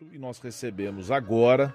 e 0.00 0.18
nós 0.18 0.38
recebemos 0.38 1.10
agora 1.10 1.74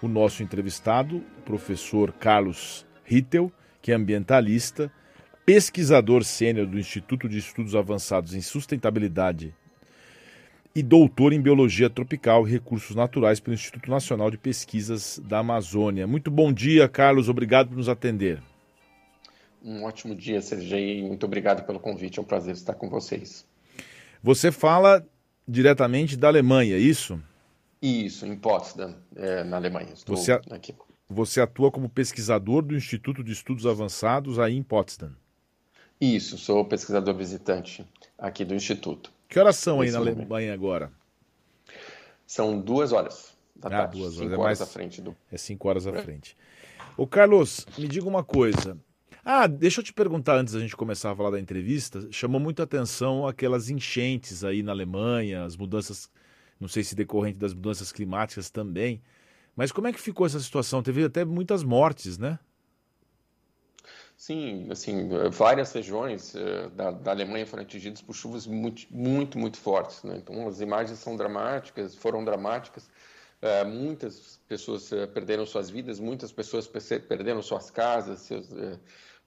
o 0.00 0.06
nosso 0.06 0.40
entrevistado, 0.42 1.16
o 1.16 1.42
professor 1.42 2.12
Carlos 2.12 2.86
Rittel, 3.04 3.50
que 3.82 3.90
é 3.90 3.94
ambientalista, 3.94 4.90
pesquisador 5.44 6.22
sênior 6.22 6.66
do 6.66 6.78
Instituto 6.78 7.28
de 7.28 7.38
Estudos 7.38 7.74
Avançados 7.74 8.34
em 8.34 8.40
Sustentabilidade 8.40 9.52
e 10.76 10.82
doutor 10.82 11.32
em 11.32 11.40
Biologia 11.40 11.90
Tropical 11.90 12.46
e 12.46 12.52
Recursos 12.52 12.94
Naturais 12.94 13.40
pelo 13.40 13.54
Instituto 13.54 13.90
Nacional 13.90 14.30
de 14.30 14.38
Pesquisas 14.38 15.20
da 15.24 15.38
Amazônia. 15.38 16.06
Muito 16.06 16.30
bom 16.30 16.52
dia, 16.52 16.88
Carlos. 16.88 17.28
Obrigado 17.28 17.70
por 17.70 17.76
nos 17.76 17.88
atender. 17.88 18.40
Um 19.60 19.82
ótimo 19.82 20.14
dia, 20.14 20.40
Sergei. 20.40 21.02
Muito 21.02 21.26
obrigado 21.26 21.66
pelo 21.66 21.80
convite. 21.80 22.20
É 22.20 22.22
um 22.22 22.24
prazer 22.24 22.54
estar 22.54 22.74
com 22.74 22.88
vocês. 22.88 23.44
Você 24.22 24.52
fala 24.52 25.04
diretamente 25.48 26.16
da 26.16 26.28
Alemanha, 26.28 26.76
é 26.76 26.78
isso? 26.78 27.20
Isso, 27.80 28.26
em 28.26 28.36
Potsdam, 28.36 28.96
é, 29.14 29.44
na 29.44 29.56
Alemanha. 29.56 29.92
Estou 29.92 30.16
você, 30.16 30.32
aqui. 30.32 30.74
você 31.08 31.40
atua 31.40 31.70
como 31.70 31.88
pesquisador 31.88 32.62
do 32.62 32.74
Instituto 32.74 33.22
de 33.22 33.32
Estudos 33.32 33.66
Avançados 33.66 34.38
aí 34.38 34.56
em 34.56 34.62
Potsdam. 34.62 35.14
Isso, 36.00 36.36
sou 36.36 36.64
pesquisador 36.64 37.14
visitante 37.14 37.86
aqui 38.18 38.44
do 38.44 38.54
Instituto. 38.54 39.12
Que 39.28 39.38
horas 39.38 39.56
são 39.56 39.80
aí 39.80 39.90
na 39.90 39.98
Alemanha 39.98 40.52
agora? 40.52 40.92
São 42.26 42.60
duas 42.60 42.92
horas 42.92 43.34
da 43.54 43.68
ah, 43.68 43.70
tarde. 43.70 43.98
Duas 43.98 44.18
horas. 44.18 44.30
Cinco 44.30 44.34
é 44.34 44.44
horas 44.44 44.58
mais... 44.58 44.62
à 44.62 44.66
frente 44.66 45.00
do. 45.00 45.16
É 45.30 45.36
cinco 45.36 45.68
horas 45.68 45.86
à 45.86 45.90
é. 45.90 46.02
frente. 46.02 46.36
Ô 46.96 47.06
Carlos, 47.06 47.66
me 47.78 47.86
diga 47.88 48.08
uma 48.08 48.24
coisa. 48.24 48.78
Ah, 49.24 49.46
deixa 49.46 49.80
eu 49.80 49.84
te 49.84 49.92
perguntar 49.92 50.36
antes 50.36 50.54
da 50.54 50.60
gente 50.60 50.76
começar 50.76 51.10
a 51.10 51.16
falar 51.16 51.30
da 51.30 51.40
entrevista. 51.40 52.06
Chamou 52.12 52.40
muito 52.40 52.62
atenção 52.62 53.26
aquelas 53.26 53.68
enchentes 53.68 54.44
aí 54.44 54.62
na 54.62 54.72
Alemanha, 54.72 55.44
as 55.44 55.56
mudanças, 55.56 56.08
não 56.60 56.68
sei 56.68 56.82
se 56.82 56.94
decorrente 56.94 57.38
das 57.38 57.54
mudanças 57.54 57.92
climáticas 57.92 58.50
também. 58.50 59.02
Mas 59.54 59.72
como 59.72 59.86
é 59.86 59.92
que 59.92 60.00
ficou 60.00 60.26
essa 60.26 60.40
situação? 60.40 60.82
Teve 60.82 61.04
até 61.04 61.24
muitas 61.24 61.62
mortes, 61.62 62.18
né? 62.18 62.38
Sim, 64.16 64.66
assim, 64.70 65.10
várias 65.30 65.72
regiões 65.72 66.34
uh, 66.34 66.70
da, 66.70 66.90
da, 66.90 67.10
Alemanha 67.10 67.46
foram 67.46 67.62
atingidas 67.62 68.00
por 68.00 68.14
chuvas 68.14 68.46
muito, 68.46 68.86
muito, 68.90 69.38
muito 69.38 69.58
fortes. 69.58 70.02
Né? 70.02 70.16
Então, 70.16 70.48
as 70.48 70.60
imagens 70.60 70.98
são 70.98 71.16
dramáticas, 71.16 71.94
foram 71.94 72.24
dramáticas. 72.24 72.88
Uh, 73.42 73.68
muitas 73.68 74.40
pessoas 74.48 74.90
uh, 74.92 75.06
perderam 75.08 75.44
suas 75.44 75.68
vidas, 75.68 76.00
muitas 76.00 76.32
pessoas 76.32 76.66
perderam 76.66 77.42
suas 77.42 77.70
casas, 77.70 78.20
seus, 78.20 78.48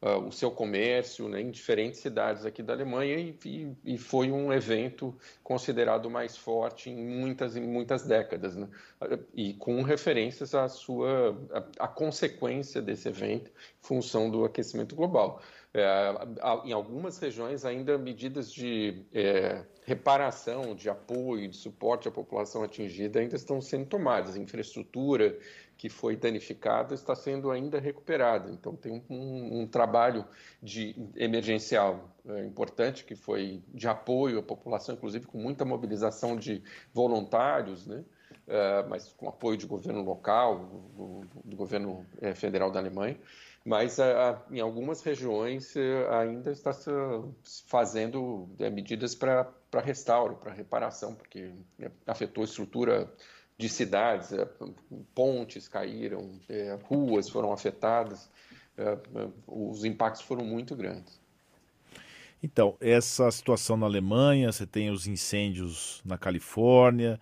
o 0.01 0.31
seu 0.31 0.49
comércio 0.49 1.27
né, 1.27 1.41
em 1.41 1.51
diferentes 1.51 1.99
cidades 1.99 2.45
aqui 2.45 2.63
da 2.63 2.71
Alemanha 2.71 3.17
e, 3.17 3.37
e, 3.45 3.75
e, 3.83 3.97
foi 3.97 4.31
um 4.31 4.53
evento 4.53 5.13
considerado 5.43 6.09
mais 6.09 6.37
forte 6.37 6.89
em 6.89 6.95
muitas 6.95 7.57
em 7.57 7.67
muitas 7.67 8.05
décadas, 8.05 8.55
né? 8.55 8.69
e 9.33 9.53
com 9.55 9.81
referências 9.81 10.55
à 10.55 10.69
sua 10.69 11.37
a 11.77 11.87
consequência 11.87 12.81
desse 12.81 13.09
evento, 13.09 13.51
em 13.51 13.85
função 13.85 14.29
do 14.29 14.45
aquecimento 14.45 14.95
global. 14.95 15.41
É, 15.71 15.85
em 16.65 16.71
algumas 16.71 17.19
regiões 17.19 17.63
ainda 17.63 17.95
medidas 17.95 18.51
de 18.51 19.05
é, 19.13 19.63
reparação, 19.83 20.73
de 20.73 20.89
apoio, 20.89 21.47
de 21.47 21.55
suporte 21.55 22.07
à 22.07 22.11
população 22.11 22.63
atingida 22.63 23.19
ainda 23.19 23.35
estão 23.35 23.61
sendo 23.61 23.85
tomadas. 23.85 24.35
Infraestrutura 24.35 25.37
que 25.79 25.87
foi 25.87 26.17
danificada 26.17 26.93
está 26.93 27.15
sendo 27.15 27.49
ainda 27.49 27.79
recuperada. 27.79 28.51
Então 28.51 28.75
tem 28.75 29.01
um, 29.09 29.61
um 29.61 29.65
trabalho 29.65 30.25
de 30.61 30.93
emergencial 31.15 32.13
é, 32.27 32.45
importante 32.45 33.05
que 33.05 33.15
foi 33.15 33.63
de 33.69 33.87
apoio 33.87 34.39
à 34.39 34.43
população, 34.43 34.95
inclusive 34.95 35.25
com 35.25 35.37
muita 35.37 35.63
mobilização 35.63 36.35
de 36.35 36.61
voluntários, 36.93 37.87
né? 37.87 38.03
É, 38.45 38.83
mas 38.89 39.13
com 39.13 39.29
apoio 39.29 39.55
de 39.55 39.65
governo 39.65 40.03
local, 40.03 40.65
do, 40.97 41.21
do 41.45 41.55
governo 41.55 42.05
é, 42.21 42.35
federal 42.35 42.69
da 42.69 42.79
Alemanha 42.79 43.17
mas 43.65 43.99
a, 43.99 44.41
em 44.49 44.59
algumas 44.61 45.01
regiões 45.01 45.75
eh, 45.75 46.07
ainda 46.09 46.49
está 46.49 46.71
se 46.71 46.89
fazendo 47.67 48.47
medidas 48.57 49.13
para 49.13 49.53
restauro, 49.83 50.37
para 50.37 50.53
reparação, 50.53 51.13
porque 51.13 51.51
né, 51.77 51.91
afetou 52.07 52.41
a 52.41 52.45
estrutura 52.45 53.13
de 53.59 53.67
cidades, 53.67 54.31
é, 54.31 54.47
pontes 55.13 55.67
caíram, 55.67 56.31
é, 56.47 56.79
ruas 56.83 57.29
foram 57.29 57.51
afetadas, 57.51 58.29
os 59.45 59.83
impactos 59.83 60.21
foram 60.21 60.45
muito 60.45 60.73
grandes. 60.73 61.19
Então, 62.41 62.77
essa 62.79 63.29
situação 63.29 63.75
na 63.75 63.85
Alemanha, 63.85 64.49
você 64.49 64.65
tem 64.65 64.89
os 64.89 65.05
incêndios 65.05 66.01
na 66.05 66.17
Califórnia, 66.17 67.19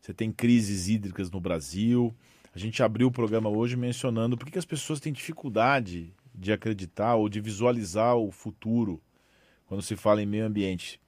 você 0.00 0.14
tem 0.14 0.32
crises 0.32 0.88
hídricas 0.88 1.30
no 1.30 1.38
Brasil. 1.38 2.14
A 2.54 2.58
gente 2.58 2.82
abriu 2.82 3.08
o 3.08 3.12
programa 3.12 3.50
hoje 3.50 3.76
mencionando 3.76 4.38
por 4.38 4.50
que 4.50 4.58
as 4.58 4.64
pessoas 4.64 4.98
têm 4.98 5.12
dificuldade 5.12 6.14
de 6.34 6.50
acreditar 6.50 7.16
ou 7.16 7.28
de 7.28 7.38
visualizar 7.38 8.16
o 8.16 8.30
futuro 8.30 8.98
quando 9.66 9.82
se 9.82 9.94
fala 9.94 10.22
em 10.22 10.26
meio 10.26 10.46
ambiente. 10.46 10.98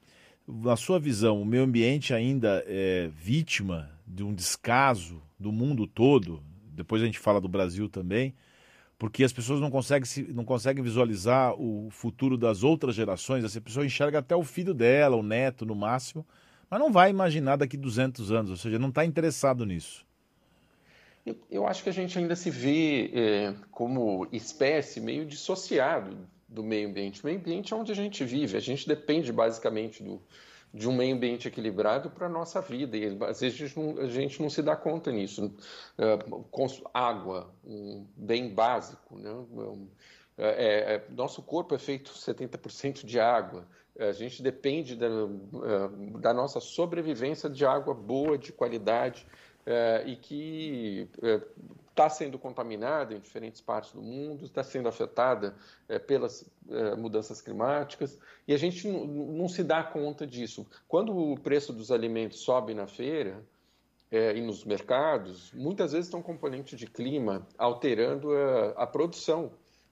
Na 0.51 0.75
sua 0.75 0.99
visão, 0.99 1.39
o 1.39 1.45
meio 1.45 1.61
ambiente 1.61 2.11
ainda 2.11 2.63
é 2.65 3.07
vítima 3.13 3.87
de 4.07 4.23
um 4.23 4.33
descaso 4.33 5.21
do 5.39 5.51
mundo 5.51 5.85
todo? 5.85 6.41
Depois 6.73 7.03
a 7.03 7.05
gente 7.05 7.19
fala 7.19 7.39
do 7.39 7.47
Brasil 7.47 7.87
também, 7.87 8.33
porque 8.97 9.23
as 9.23 9.31
pessoas 9.31 9.61
não 9.61 9.69
conseguem, 9.69 10.09
não 10.33 10.43
conseguem 10.43 10.83
visualizar 10.83 11.53
o 11.53 11.89
futuro 11.91 12.35
das 12.35 12.63
outras 12.63 12.95
gerações. 12.95 13.43
Essa 13.43 13.61
pessoa 13.61 13.85
enxerga 13.85 14.17
até 14.17 14.35
o 14.35 14.43
filho 14.43 14.73
dela, 14.73 15.15
o 15.15 15.21
neto 15.21 15.67
no 15.67 15.75
máximo, 15.75 16.25
mas 16.67 16.79
não 16.79 16.91
vai 16.91 17.11
imaginar 17.11 17.57
daqui 17.57 17.77
200 17.77 18.31
anos, 18.31 18.49
ou 18.49 18.57
seja, 18.57 18.79
não 18.79 18.89
está 18.89 19.05
interessado 19.05 19.67
nisso. 19.67 20.03
Eu, 21.23 21.37
eu, 21.51 21.67
acho 21.67 21.83
que 21.83 21.89
a 21.89 21.93
gente 21.93 22.17
ainda 22.17 22.35
se 22.35 22.49
vê 22.49 23.11
é, 23.13 23.55
como 23.69 24.27
espécie 24.31 24.99
meio 24.99 25.27
dissociado 25.27 26.17
do 26.49 26.63
meio 26.63 26.89
ambiente. 26.89 27.21
O 27.21 27.25
meio 27.25 27.39
ambiente 27.39 27.73
é 27.73 27.77
onde 27.77 27.91
a 27.91 27.95
gente 27.95 28.23
vive, 28.25 28.57
a 28.57 28.59
gente 28.59 28.87
depende 28.87 29.31
basicamente 29.31 30.03
do, 30.03 30.21
de 30.73 30.89
um 30.89 30.95
meio 30.95 31.15
ambiente 31.15 31.47
equilibrado 31.47 32.09
para 32.09 32.25
a 32.25 32.29
nossa 32.29 32.59
vida, 32.61 32.97
e 32.97 33.05
às 33.23 33.39
vezes 33.39 33.61
a 33.61 33.67
gente 33.67 33.79
não, 33.79 33.99
a 33.99 34.07
gente 34.07 34.41
não 34.41 34.49
se 34.49 34.61
dá 34.61 34.75
conta 34.75 35.11
nisso. 35.11 35.53
Uh, 35.97 36.89
água, 36.93 37.53
um 37.63 38.05
bem 38.15 38.53
básico, 38.53 39.17
né? 39.17 39.31
É, 40.37 40.95
é, 40.95 41.05
nosso 41.09 41.41
corpo 41.41 41.75
é 41.75 41.77
feito 41.77 42.11
70% 42.11 43.05
de 43.05 43.19
água. 43.19 43.67
A 43.99 44.13
gente 44.13 44.41
depende 44.41 44.95
da, 44.95 45.09
da 46.21 46.33
nossa 46.33 46.61
sobrevivência 46.61 47.49
de 47.49 47.65
água 47.65 47.93
boa, 47.93 48.37
de 48.37 48.53
qualidade, 48.53 49.27
é, 49.65 50.03
e 50.07 50.15
que 50.15 51.09
está 51.99 52.09
sendo 52.09 52.39
contaminada 52.39 53.13
em 53.13 53.19
diferentes 53.19 53.59
partes 53.59 53.91
do 53.91 54.01
mundo, 54.01 54.45
está 54.45 54.63
sendo 54.63 54.87
afetada 54.87 55.53
é, 55.89 55.99
pelas 55.99 56.49
é, 56.69 56.95
mudanças 56.95 57.41
climáticas, 57.41 58.17
e 58.47 58.53
a 58.53 58.57
gente 58.57 58.87
não 58.87 59.49
se 59.49 59.65
dá 59.65 59.83
conta 59.83 60.25
disso. 60.25 60.65
Quando 60.87 61.13
o 61.13 61.37
preço 61.37 61.73
dos 61.73 61.91
alimentos 61.91 62.39
sobe 62.39 62.73
na 62.73 62.87
feira, 62.87 63.43
é, 64.09 64.35
e 64.35 64.41
nos 64.41 64.63
mercados, 64.63 65.51
muitas 65.53 65.91
vezes 65.91 66.09
tem 66.09 66.19
um 66.19 66.23
componente 66.23 66.75
de 66.75 66.87
clima 66.87 67.45
alterando 67.57 68.31
a, 68.31 68.83
a 68.83 68.87
produção 68.87 69.51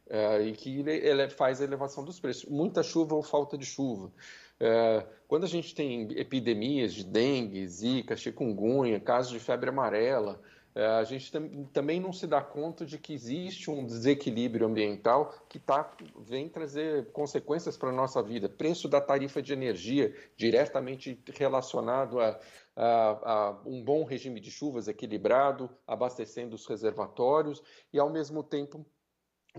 é, 0.09 0.41
e 0.44 0.53
que 0.53 0.79
ele, 0.79 1.29
faz 1.29 1.59
a 1.62 1.66
elevação 1.66 2.03
dos 2.03 2.19
preços. 2.19 2.50
Muita 2.50 2.81
chuva 2.81 3.16
ou 3.16 3.22
falta 3.22 3.57
de 3.57 3.66
chuva. 3.66 4.12
É, 4.59 5.06
quando 5.28 5.44
a 5.44 5.47
gente 5.47 5.75
tem 5.75 6.07
epidemias 6.18 6.94
de 6.94 7.03
dengue, 7.03 7.68
zika, 7.68 8.16
chikungunya, 8.16 9.00
casos 9.00 9.31
de 9.31 9.39
febre 9.39 9.69
amarela, 9.69 10.41
a 10.85 11.03
gente 11.03 11.31
tam 11.31 11.65
também 11.73 11.99
não 11.99 12.13
se 12.13 12.27
dá 12.27 12.41
conta 12.41 12.85
de 12.85 12.97
que 12.97 13.13
existe 13.13 13.71
um 13.71 13.85
desequilíbrio 13.85 14.67
ambiental 14.67 15.33
que 15.49 15.59
tá, 15.59 15.91
vem 16.19 16.47
trazer 16.47 17.11
consequências 17.11 17.75
para 17.75 17.89
a 17.89 17.93
nossa 17.93 18.21
vida. 18.21 18.47
Preço 18.47 18.88
da 18.88 19.01
tarifa 19.01 19.41
de 19.41 19.53
energia 19.53 20.13
diretamente 20.35 21.19
relacionado 21.33 22.19
a, 22.19 22.39
a, 22.75 22.85
a, 22.85 23.61
um 23.65 23.83
bom 23.83 24.03
regime 24.03 24.39
de 24.39 24.51
chuvas 24.51 24.88
equilibrado, 24.88 25.69
abastecendo 25.88 26.56
os 26.56 26.68
reservatórios 26.68 27.63
e, 27.91 28.00
ao 28.00 28.09
mesmo 28.09 28.44
tempo, 28.44 28.85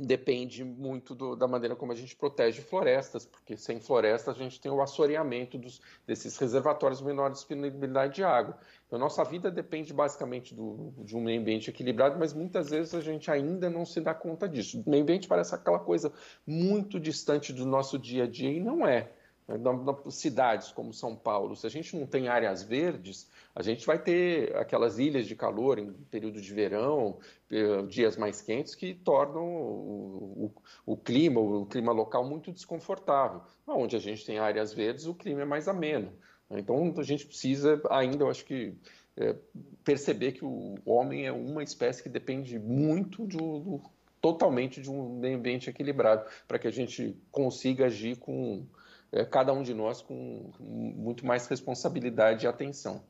depende 0.00 0.64
muito 0.64 1.14
do, 1.14 1.34
da 1.34 1.46
maneira 1.46 1.74
como 1.74 1.92
a 1.92 1.94
gente 1.94 2.14
protege 2.16 2.62
florestas, 2.62 3.26
porque 3.26 3.56
sem 3.56 3.80
floresta 3.80 4.30
a 4.30 4.34
gente 4.34 4.60
tem 4.60 4.70
o 4.70 4.80
assoreamento 4.80 5.58
dos, 5.58 5.80
desses 6.06 6.36
reservatórios 6.38 7.00
menor 7.00 7.30
disponibilidade 7.30 8.14
de 8.14 8.24
água. 8.24 8.58
Então, 8.86 8.98
nossa 8.98 9.24
vida 9.24 9.50
depende 9.50 9.92
basicamente 9.92 10.54
do, 10.54 10.92
de 10.98 11.16
um 11.16 11.20
meio 11.20 11.40
ambiente 11.40 11.70
equilibrado, 11.70 12.18
mas 12.18 12.32
muitas 12.32 12.70
vezes 12.70 12.94
a 12.94 13.00
gente 13.00 13.30
ainda 13.30 13.68
não 13.68 13.84
se 13.84 14.00
dá 14.00 14.14
conta 14.14 14.48
disso. 14.48 14.82
O 14.84 14.90
meio 14.90 15.02
ambiente 15.02 15.28
parece 15.28 15.54
aquela 15.54 15.78
coisa 15.78 16.12
muito 16.46 16.98
distante 16.98 17.52
do 17.52 17.66
nosso 17.66 17.98
dia 17.98 18.24
a 18.24 18.26
dia 18.26 18.50
e 18.50 18.60
não 18.60 18.86
é. 18.86 19.10
Nas 19.48 20.14
cidades 20.14 20.70
como 20.70 20.92
São 20.92 21.16
Paulo, 21.16 21.56
se 21.56 21.66
a 21.66 21.70
gente 21.70 21.96
não 21.96 22.06
tem 22.06 22.28
áreas 22.28 22.62
verdes, 22.62 23.30
a 23.58 23.62
gente 23.62 23.84
vai 23.84 23.98
ter 23.98 24.54
aquelas 24.56 25.00
ilhas 25.00 25.26
de 25.26 25.34
calor 25.34 25.80
em 25.80 25.92
período 25.92 26.40
de 26.40 26.54
verão, 26.54 27.18
eh, 27.50 27.82
dias 27.88 28.16
mais 28.16 28.40
quentes, 28.40 28.72
que 28.76 28.94
tornam 28.94 29.44
o, 29.44 30.52
o, 30.86 30.92
o 30.92 30.96
clima, 30.96 31.40
o 31.40 31.66
clima 31.66 31.90
local 31.90 32.24
muito 32.24 32.52
desconfortável. 32.52 33.40
Onde 33.66 33.96
a 33.96 33.98
gente 33.98 34.24
tem 34.24 34.38
áreas 34.38 34.72
verdes, 34.72 35.06
o 35.06 35.14
clima 35.14 35.42
é 35.42 35.44
mais 35.44 35.66
ameno. 35.66 36.12
Então 36.48 36.94
a 36.96 37.02
gente 37.02 37.26
precisa 37.26 37.82
ainda, 37.90 38.22
eu 38.22 38.30
acho 38.30 38.44
que 38.44 38.76
é, 39.16 39.34
perceber 39.82 40.32
que 40.32 40.44
o 40.44 40.76
homem 40.86 41.26
é 41.26 41.32
uma 41.32 41.64
espécie 41.64 42.00
que 42.00 42.08
depende 42.08 42.60
muito 42.60 43.26
do, 43.26 43.58
do 43.58 43.82
totalmente 44.20 44.80
de 44.80 44.88
um 44.88 45.20
ambiente 45.24 45.68
equilibrado 45.68 46.24
para 46.46 46.60
que 46.60 46.68
a 46.68 46.72
gente 46.72 47.20
consiga 47.32 47.86
agir 47.86 48.18
com 48.18 48.64
é, 49.10 49.24
cada 49.24 49.52
um 49.52 49.64
de 49.64 49.74
nós 49.74 50.00
com 50.00 50.52
muito 50.60 51.26
mais 51.26 51.48
responsabilidade 51.48 52.46
e 52.46 52.48
atenção. 52.48 53.02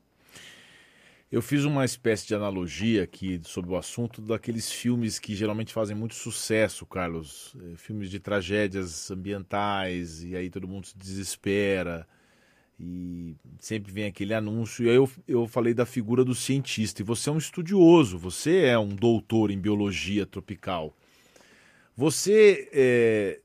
Eu 1.31 1.43
fiz 1.43 1.63
uma 1.63 1.85
espécie 1.85 2.25
de 2.25 2.33
analogia 2.33 3.03
aqui 3.03 3.39
sobre 3.43 3.69
o 3.71 3.77
assunto 3.77 4.19
daqueles 4.19 4.71
filmes 4.71 5.19
que 5.19 5.35
geralmente 5.35 5.71
fazem 5.71 5.95
muito 5.95 6.15
sucesso, 6.15 6.87
Carlos. 6.87 7.55
É, 7.71 7.75
filmes 7.75 8.09
de 8.09 8.19
tragédias 8.19 9.11
ambientais, 9.11 10.23
e 10.23 10.35
aí 10.35 10.49
todo 10.49 10.67
mundo 10.67 10.87
se 10.87 10.97
desespera, 10.97 12.07
e 12.79 13.35
sempre 13.59 13.91
vem 13.91 14.05
aquele 14.05 14.33
anúncio. 14.33 14.83
E 14.85 14.89
aí 14.89 14.95
eu, 14.95 15.07
eu 15.27 15.47
falei 15.47 15.71
da 15.71 15.85
figura 15.85 16.25
do 16.25 16.33
cientista, 16.33 17.03
e 17.03 17.05
você 17.05 17.29
é 17.29 17.33
um 17.33 17.37
estudioso, 17.37 18.17
você 18.17 18.63
é 18.63 18.79
um 18.79 18.89
doutor 18.89 19.51
em 19.51 19.59
biologia 19.59 20.25
tropical. 20.25 20.95
Você 21.95 22.69
é, 22.73 23.39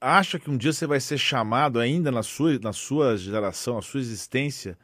acha 0.00 0.36
que 0.36 0.50
um 0.50 0.56
dia 0.56 0.72
você 0.72 0.84
vai 0.84 0.98
ser 0.98 1.18
chamado 1.18 1.78
ainda 1.78 2.10
na 2.10 2.24
sua, 2.24 2.58
na 2.58 2.72
sua 2.72 3.16
geração, 3.16 3.76
na 3.76 3.82
sua 3.82 4.00
existência? 4.00 4.76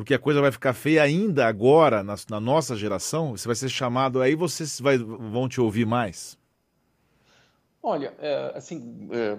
Porque 0.00 0.14
a 0.14 0.18
coisa 0.18 0.40
vai 0.40 0.50
ficar 0.50 0.72
feia 0.72 1.02
ainda 1.02 1.46
agora, 1.46 2.02
na, 2.02 2.14
na 2.30 2.40
nossa 2.40 2.74
geração, 2.74 3.36
você 3.36 3.46
vai 3.46 3.54
ser 3.54 3.68
chamado, 3.68 4.22
aí 4.22 4.34
vocês 4.34 4.80
vai, 4.80 4.96
vão 4.96 5.46
te 5.46 5.60
ouvir 5.60 5.84
mais? 5.84 6.38
Olha, 7.82 8.14
é, 8.18 8.52
assim, 8.54 9.10
é, 9.12 9.36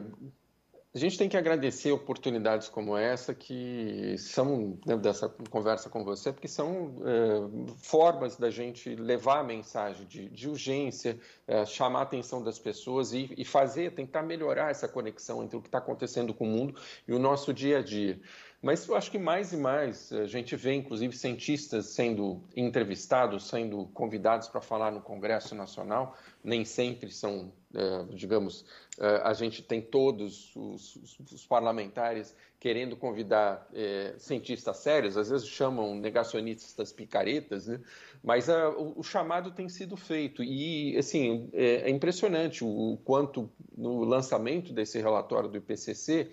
a 0.93 0.99
gente 0.99 1.17
tem 1.17 1.27
que 1.27 1.35
agradecer 1.35 1.91
oportunidades 1.91 2.69
como 2.69 2.95
essa, 2.95 3.33
que 3.33 4.15
são, 4.19 4.77
né, 4.85 4.95
dessa 4.97 5.27
conversa 5.49 5.89
com 5.89 6.03
você, 6.03 6.31
porque 6.31 6.47
são 6.47 6.93
é, 7.05 7.73
formas 7.77 8.37
da 8.37 8.51
gente 8.51 8.93
levar 8.95 9.39
a 9.39 9.43
mensagem 9.43 10.05
de, 10.05 10.29
de 10.29 10.47
urgência, 10.47 11.17
é, 11.47 11.65
chamar 11.65 11.99
a 11.99 12.03
atenção 12.03 12.43
das 12.43 12.59
pessoas 12.59 13.13
e, 13.13 13.33
e 13.35 13.43
fazer, 13.43 13.95
tentar 13.95 14.21
melhorar 14.21 14.69
essa 14.69 14.87
conexão 14.87 15.43
entre 15.43 15.57
o 15.57 15.61
que 15.61 15.69
está 15.69 15.79
acontecendo 15.79 16.35
com 16.35 16.45
o 16.45 16.51
mundo 16.51 16.79
e 17.07 17.13
o 17.13 17.17
nosso 17.17 17.51
dia 17.51 17.79
a 17.79 17.81
dia. 17.81 18.19
Mas 18.61 18.87
eu 18.87 18.95
acho 18.95 19.09
que 19.09 19.17
mais 19.17 19.51
e 19.51 19.57
mais 19.57 20.13
a 20.13 20.27
gente 20.27 20.55
vê, 20.55 20.75
inclusive, 20.75 21.17
cientistas 21.17 21.87
sendo 21.87 22.43
entrevistados, 22.55 23.47
sendo 23.47 23.87
convidados 23.87 24.47
para 24.47 24.61
falar 24.61 24.91
no 24.91 25.01
Congresso 25.01 25.55
Nacional. 25.55 26.15
Nem 26.43 26.63
sempre 26.63 27.09
são, 27.11 27.51
é, 27.73 28.03
digamos, 28.13 28.63
é, 28.99 29.21
a 29.23 29.33
gente 29.33 29.63
tem 29.63 29.81
todos 29.81 30.55
os, 30.55 30.95
os 31.31 31.45
parlamentares 31.47 32.35
querendo 32.59 32.95
convidar 32.95 33.67
é, 33.73 34.13
cientistas 34.19 34.77
sérios, 34.77 35.17
às 35.17 35.31
vezes 35.31 35.47
chamam 35.47 35.95
negacionistas 35.95 36.93
picaretas, 36.93 37.65
né? 37.65 37.81
mas 38.23 38.47
a, 38.47 38.69
o, 38.69 38.99
o, 38.99 39.03
chamado 39.03 39.49
tem 39.49 39.67
sido 39.67 39.97
feito. 39.97 40.43
E, 40.43 40.95
assim, 40.95 41.49
é, 41.53 41.87
é 41.87 41.89
impressionante 41.89 42.63
o 42.63 42.99
quanto 43.03 43.49
no 43.75 44.03
lançamento 44.03 44.71
desse 44.71 44.99
relatório 44.99 45.49
do 45.49 45.57
IPCC 45.57 46.29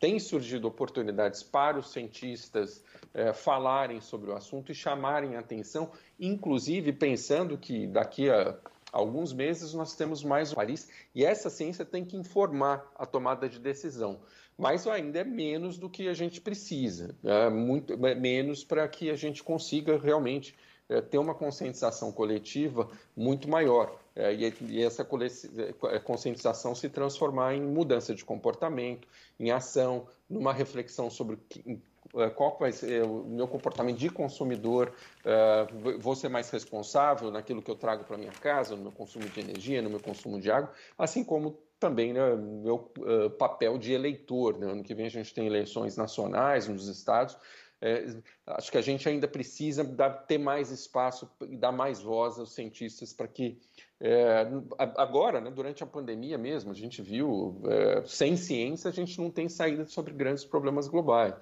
tem 0.00 0.18
surgido 0.18 0.66
oportunidades 0.66 1.42
para 1.42 1.78
os 1.78 1.92
cientistas 1.92 2.82
é, 3.12 3.34
falarem 3.34 4.00
sobre 4.00 4.30
o 4.30 4.34
assunto 4.34 4.72
e 4.72 4.74
chamarem 4.74 5.36
atenção, 5.36 5.92
inclusive 6.18 6.90
pensando 6.94 7.58
que 7.58 7.86
daqui 7.86 8.30
a 8.30 8.58
alguns 8.90 9.32
meses 9.32 9.74
nós 9.74 9.94
temos 9.94 10.24
mais 10.24 10.52
um 10.52 10.56
Paris 10.56 10.88
e 11.14 11.24
essa 11.24 11.50
ciência 11.50 11.84
tem 11.84 12.04
que 12.04 12.16
informar 12.16 12.90
a 12.96 13.04
tomada 13.04 13.48
de 13.48 13.60
decisão. 13.60 14.20
Mas 14.58 14.86
ainda 14.86 15.20
é 15.20 15.24
menos 15.24 15.78
do 15.78 15.88
que 15.88 16.08
a 16.08 16.14
gente 16.14 16.40
precisa, 16.40 17.14
é 17.22 17.50
muito 17.50 17.92
é 18.06 18.14
menos 18.14 18.64
para 18.64 18.88
que 18.88 19.10
a 19.10 19.16
gente 19.16 19.42
consiga 19.42 19.98
realmente 19.98 20.56
é, 20.90 21.00
ter 21.00 21.18
uma 21.18 21.34
conscientização 21.34 22.12
coletiva 22.12 22.88
muito 23.16 23.48
maior. 23.48 23.96
É, 24.14 24.34
e, 24.34 24.54
e, 24.62 24.82
essa 24.82 25.02
é, 25.02 25.98
conscientização 26.00 26.74
se 26.74 26.88
transformar 26.88 27.54
em 27.54 27.62
mudança 27.62 28.14
de 28.14 28.24
comportamento, 28.24 29.06
em 29.38 29.50
ação, 29.50 30.08
numa 30.28 30.52
reflexão 30.52 31.08
sobre 31.08 31.38
que, 31.48 31.80
é, 32.14 32.28
qual 32.28 32.56
vai 32.58 32.72
ser 32.72 33.04
o 33.04 33.24
meu 33.24 33.46
comportamento 33.46 33.96
de 33.96 34.10
consumidor, 34.10 34.92
uh, 35.24 35.98
vou 36.00 36.16
ser 36.16 36.28
mais 36.28 36.50
responsável 36.50 37.30
naquilo 37.30 37.62
que 37.62 37.70
eu 37.70 37.76
trago 37.76 38.02
para 38.02 38.18
minha 38.18 38.32
casa, 38.32 38.74
no 38.74 38.82
meu 38.82 38.92
consumo 38.92 39.28
de 39.28 39.40
energia, 39.40 39.80
no 39.80 39.90
meu 39.90 40.00
consumo 40.00 40.40
de 40.40 40.50
água, 40.50 40.72
assim 40.98 41.22
como 41.22 41.56
também 41.78 42.12
né, 42.12 42.34
meu 42.34 42.90
uh, 42.98 43.30
papel 43.30 43.78
de 43.78 43.92
eleitor. 43.92 44.58
Né? 44.58 44.72
Ano 44.72 44.82
que 44.82 44.94
vem 44.94 45.06
a 45.06 45.10
gente 45.10 45.32
tem 45.32 45.46
eleições 45.46 45.96
nacionais 45.96 46.66
nos 46.66 46.88
estados, 46.88 47.36
é, 47.80 48.14
acho 48.46 48.70
que 48.70 48.78
a 48.78 48.82
gente 48.82 49.08
ainda 49.08 49.26
precisa 49.26 49.82
dar, 49.82 50.10
ter 50.10 50.38
mais 50.38 50.70
espaço 50.70 51.30
e 51.48 51.56
dar 51.56 51.72
mais 51.72 52.02
voz 52.02 52.38
aos 52.38 52.52
cientistas 52.52 53.12
para 53.12 53.26
que 53.26 53.58
é, 53.98 54.46
agora, 54.78 55.40
né, 55.40 55.50
durante 55.50 55.82
a 55.82 55.86
pandemia 55.86 56.38
mesmo, 56.38 56.70
a 56.70 56.74
gente 56.74 57.02
viu, 57.02 57.60
é, 57.66 58.02
sem 58.06 58.36
ciência 58.36 58.88
a 58.88 58.92
gente 58.92 59.18
não 59.20 59.30
tem 59.30 59.48
saída 59.48 59.86
sobre 59.86 60.12
grandes 60.12 60.44
problemas 60.44 60.88
globais. 60.88 61.34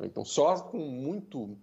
Então, 0.00 0.24
só 0.24 0.58
com 0.60 0.78
muito, 0.78 1.56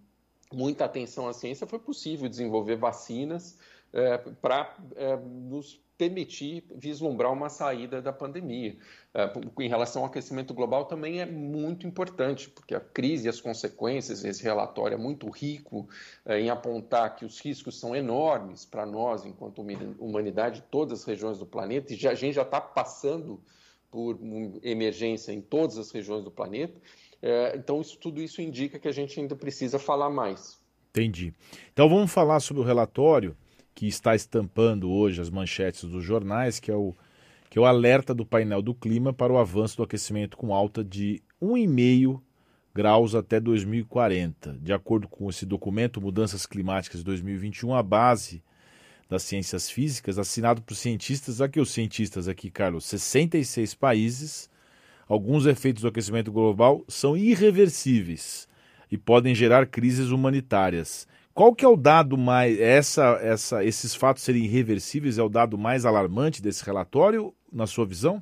muita 0.52 0.86
atenção 0.86 1.28
à 1.28 1.34
ciência 1.34 1.68
foi 1.68 1.80
possível 1.80 2.30
desenvolver 2.30 2.75
vacinas 2.75 3.58
é, 3.92 4.18
para 4.18 4.75
é, 4.96 5.16
nos 5.18 5.82
permitir 6.00 6.63
vislumbrar 6.74 7.34
uma 7.34 7.50
saída 7.50 8.01
da 8.01 8.13
pandemia. 8.13 8.78
É, 9.13 9.30
em 9.60 9.68
relação 9.68 10.01
ao 10.04 10.07
aquecimento 10.07 10.54
global, 10.54 10.86
também 10.86 11.19
é 11.19 11.25
muito 11.25 11.86
importante, 11.86 12.50
porque 12.50 12.74
a 12.74 12.80
crise 12.80 13.25
e 13.25 13.30
as 13.30 13.42
consequências, 13.42 14.24
esse 14.24 14.42
relatório 14.42 14.96
é 14.96 14.98
muito 14.98 15.30
rico 15.30 15.90
é, 16.25 16.40
em 16.40 16.50
apontar 16.50 17.18
que 17.18 17.25
os 17.25 17.42
riscos 17.42 17.78
são 17.78 17.94
enormes 17.94 18.63
para 18.63 18.86
nós, 18.86 19.25
enquanto 19.25 19.62
humanidade, 20.00 20.63
todas 20.72 21.01
as 21.01 21.06
regiões 21.06 21.38
do 21.38 21.46
planeta, 21.46 21.94
e 21.94 22.07
a 22.07 22.16
gente 22.16 22.36
já 22.36 22.44
está 22.44 22.62
passando 22.62 23.44
por 23.92 24.18
emergência 24.63 25.34
em 25.34 25.42
todas 25.42 25.78
as 25.78 25.92
regiões 25.92 26.24
do 26.24 26.31
planeta. 26.31 26.80
É, 27.22 27.57
então, 27.57 27.81
isso, 27.81 27.98
tudo 27.98 28.22
isso 28.22 28.42
indica 28.42 28.80
que 28.80 28.88
a 28.88 28.94
gente 28.94 29.19
ainda 29.19 29.36
precisa 29.36 29.78
falar 29.78 30.10
mais. 30.10 30.57
Entendi. 30.92 31.34
Então, 31.74 31.90
vamos 31.90 32.10
falar 32.10 32.40
sobre 32.40 32.62
o 32.62 32.66
relatório 32.66 33.36
que 33.80 33.88
está 33.88 34.14
estampando 34.14 34.92
hoje 34.92 35.22
as 35.22 35.30
manchetes 35.30 35.86
dos 35.86 36.04
jornais, 36.04 36.60
que 36.60 36.70
é 36.70 36.76
o, 36.76 36.94
que 37.50 37.58
é 37.58 37.62
o 37.62 37.66
alerta 37.66 38.14
do 38.14 38.26
painel 38.26 38.62
do 38.62 38.76
clima 38.76 39.14
para 39.14 39.31
o 39.31 39.38
avanço 39.38 39.78
do 39.78 39.84
aquecimento 39.84 40.36
com 40.36 40.54
alta 40.54 40.84
de 40.84 41.24
1,5 41.42 42.20
graus 42.76 43.16
até 43.16 43.40
2040. 43.40 44.58
De 44.62 44.74
acordo 44.74 45.08
com 45.08 45.30
esse 45.30 45.46
documento, 45.46 46.02
Mudanças 46.02 46.46
Climáticas 46.46 47.00
de 47.00 47.06
2021, 47.06 47.74
a 47.74 47.81
base 47.81 48.44
das 49.08 49.24
ciências 49.24 49.70
físicas, 49.70 50.20
assinado 50.20 50.62
por 50.62 50.75
cientistas, 50.75 51.39
aqui 51.39 51.62
os 51.62 51.72
cientistas 51.72 52.27
aqui, 52.27 52.51
Carlos, 52.51 52.84
66 52.84 53.75
países, 53.75 54.50
alguns 55.08 55.46
efeitos 55.46 55.84
do 55.84 55.88
aquecimento 55.88 56.34
global 56.34 56.84
são 56.89 57.15
irreversíveis 57.15 58.46
e 58.92 58.98
podem 58.98 59.34
gerar 59.34 59.68
crises 59.68 60.10
humanitárias. 60.10 61.08
Qual 61.33 61.55
que 61.55 61.63
é 61.63 61.67
o 61.67 61.77
dado 61.77 62.17
mais 62.17 62.59
essa, 62.59 63.19
essa, 63.21 63.63
esses 63.63 63.95
fatos 63.95 64.24
serem 64.24 64.43
irreversíveis 64.43 65.17
é 65.17 65.24
o 65.24 65.29
dado 65.29 65.57
mais 65.57 65.86
alarmante 65.86 66.41
desse 66.41 66.65
relatório, 66.65 67.33
na 67.51 67.65
sua 67.65 67.86
visão? 67.86 68.21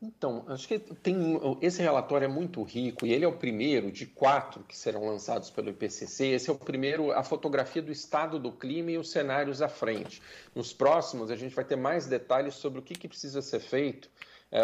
Então, 0.00 0.44
acho 0.46 0.68
que 0.68 0.78
tem 0.78 1.40
esse 1.60 1.82
relatório 1.82 2.24
é 2.24 2.28
muito 2.28 2.62
rico 2.62 3.04
e 3.04 3.12
ele 3.12 3.24
é 3.24 3.28
o 3.28 3.36
primeiro 3.36 3.90
de 3.90 4.06
quatro 4.06 4.62
que 4.62 4.76
serão 4.76 5.04
lançados 5.04 5.50
pelo 5.50 5.70
IPCC. 5.70 6.26
Esse 6.26 6.48
é 6.48 6.52
o 6.52 6.56
primeiro, 6.56 7.10
a 7.10 7.24
fotografia 7.24 7.82
do 7.82 7.90
estado 7.90 8.38
do 8.38 8.52
clima 8.52 8.92
e 8.92 8.98
os 8.98 9.10
cenários 9.10 9.60
à 9.60 9.68
frente. 9.68 10.22
Nos 10.54 10.72
próximos, 10.72 11.32
a 11.32 11.36
gente 11.36 11.54
vai 11.54 11.64
ter 11.64 11.74
mais 11.74 12.06
detalhes 12.06 12.54
sobre 12.54 12.78
o 12.78 12.82
que, 12.82 12.94
que 12.94 13.08
precisa 13.08 13.42
ser 13.42 13.58
feito 13.58 14.08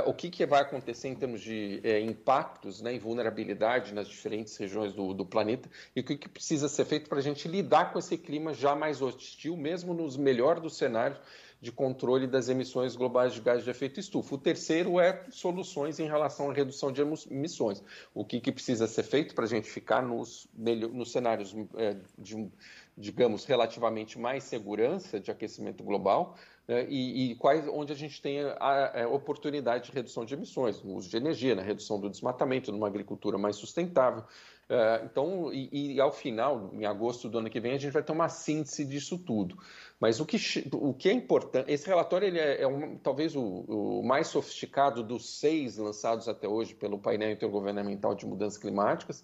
o 0.06 0.14
que, 0.14 0.30
que, 0.30 0.46
vai 0.46 0.62
acontecer 0.62 1.08
em 1.08 1.14
termos 1.14 1.40
de 1.40 1.80
é, 1.84 2.00
impactos 2.00 2.80
né, 2.80 2.94
e 2.94 2.98
vulnerabilidade 2.98 3.92
nas 3.92 4.08
diferentes 4.08 4.56
regiões 4.56 4.92
do, 4.94 5.12
do 5.12 5.26
planeta 5.26 5.68
e 5.94 6.00
o 6.00 6.04
que, 6.04 6.16
que 6.16 6.28
precisa 6.28 6.68
ser 6.68 6.84
feito 6.86 7.08
para 7.08 7.18
a 7.18 7.22
gente 7.22 7.46
lidar 7.46 7.92
com 7.92 7.98
esse 7.98 8.16
clima 8.16 8.54
já 8.54 8.74
mais 8.74 9.02
hostil, 9.02 9.56
mesmo 9.56 9.92
nos 9.92 10.16
melhores 10.16 10.62
dos 10.62 10.76
cenários 10.76 11.20
de 11.64 11.72
controle 11.72 12.26
das 12.26 12.50
emissões 12.50 12.94
globais 12.94 13.32
de 13.32 13.40
gases 13.40 13.64
de 13.64 13.70
efeito 13.70 13.98
estufa. 13.98 14.34
O 14.34 14.38
terceiro 14.38 15.00
é 15.00 15.24
soluções 15.30 15.98
em 15.98 16.06
relação 16.06 16.50
à 16.50 16.52
redução 16.52 16.92
de 16.92 17.00
emissões. 17.30 17.82
O 18.12 18.22
que, 18.22 18.38
que 18.38 18.52
precisa 18.52 18.86
ser 18.86 19.02
feito 19.02 19.34
para 19.34 19.44
a 19.44 19.48
gente 19.48 19.70
ficar 19.70 20.02
nos, 20.02 20.46
nos 20.92 21.10
cenários 21.10 21.56
é, 21.76 21.96
de, 22.18 22.50
digamos, 22.98 23.46
relativamente 23.46 24.18
mais 24.18 24.44
segurança 24.44 25.18
de 25.18 25.30
aquecimento 25.30 25.82
global, 25.82 26.36
né, 26.66 26.86
e, 26.88 27.32
e, 27.32 27.34
quais, 27.36 27.66
onde 27.68 27.92
a 27.92 27.96
gente 27.96 28.20
tem 28.22 28.40
a, 28.40 28.52
a, 28.58 29.02
a, 29.04 29.08
oportunidade 29.08 29.86
de 29.86 29.92
redução 29.92 30.24
de 30.24 30.34
emissões, 30.34 30.82
no 30.82 30.94
uso 30.94 31.10
de 31.10 31.16
energia, 31.16 31.54
na 31.54 31.62
redução 31.62 32.00
do 32.00 32.08
desmatamento, 32.08 32.72
numa 32.72 32.86
agricultura 32.86 33.36
mais 33.36 33.56
sustentável. 33.56 34.24
É, 34.66 35.02
então, 35.04 35.52
e, 35.52 35.94
e, 35.94 36.00
ao 36.00 36.10
final, 36.10 36.70
em 36.72 36.86
agosto 36.86 37.28
do 37.28 37.38
ano 37.38 37.50
que 37.50 37.60
vem, 37.60 37.72
a 37.72 37.78
gente 37.78 37.92
vai 37.92 38.02
ter 38.02 38.12
uma 38.12 38.30
síntese 38.30 38.84
disso 38.84 39.18
tudo. 39.18 39.58
Mas 40.00 40.20
o 40.20 40.26
que, 40.26 40.38
o 40.72 40.94
que 40.94 41.08
é 41.08 41.12
importante, 41.12 41.70
esse 41.70 41.86
relatório 41.86 42.26
ele 42.26 42.38
é, 42.38 42.62
é 42.62 42.66
um, 42.66 42.96
talvez 42.96 43.36
o, 43.36 43.42
o, 43.42 44.02
mais 44.02 44.28
sofisticado 44.28 45.02
dos 45.02 45.38
seis 45.38 45.76
lançados 45.76 46.28
até 46.28 46.48
hoje 46.48 46.74
pelo 46.74 46.98
painel 46.98 47.30
intergovernamental 47.30 48.14
de 48.14 48.24
mudanças 48.26 48.58
climáticas. 48.58 49.22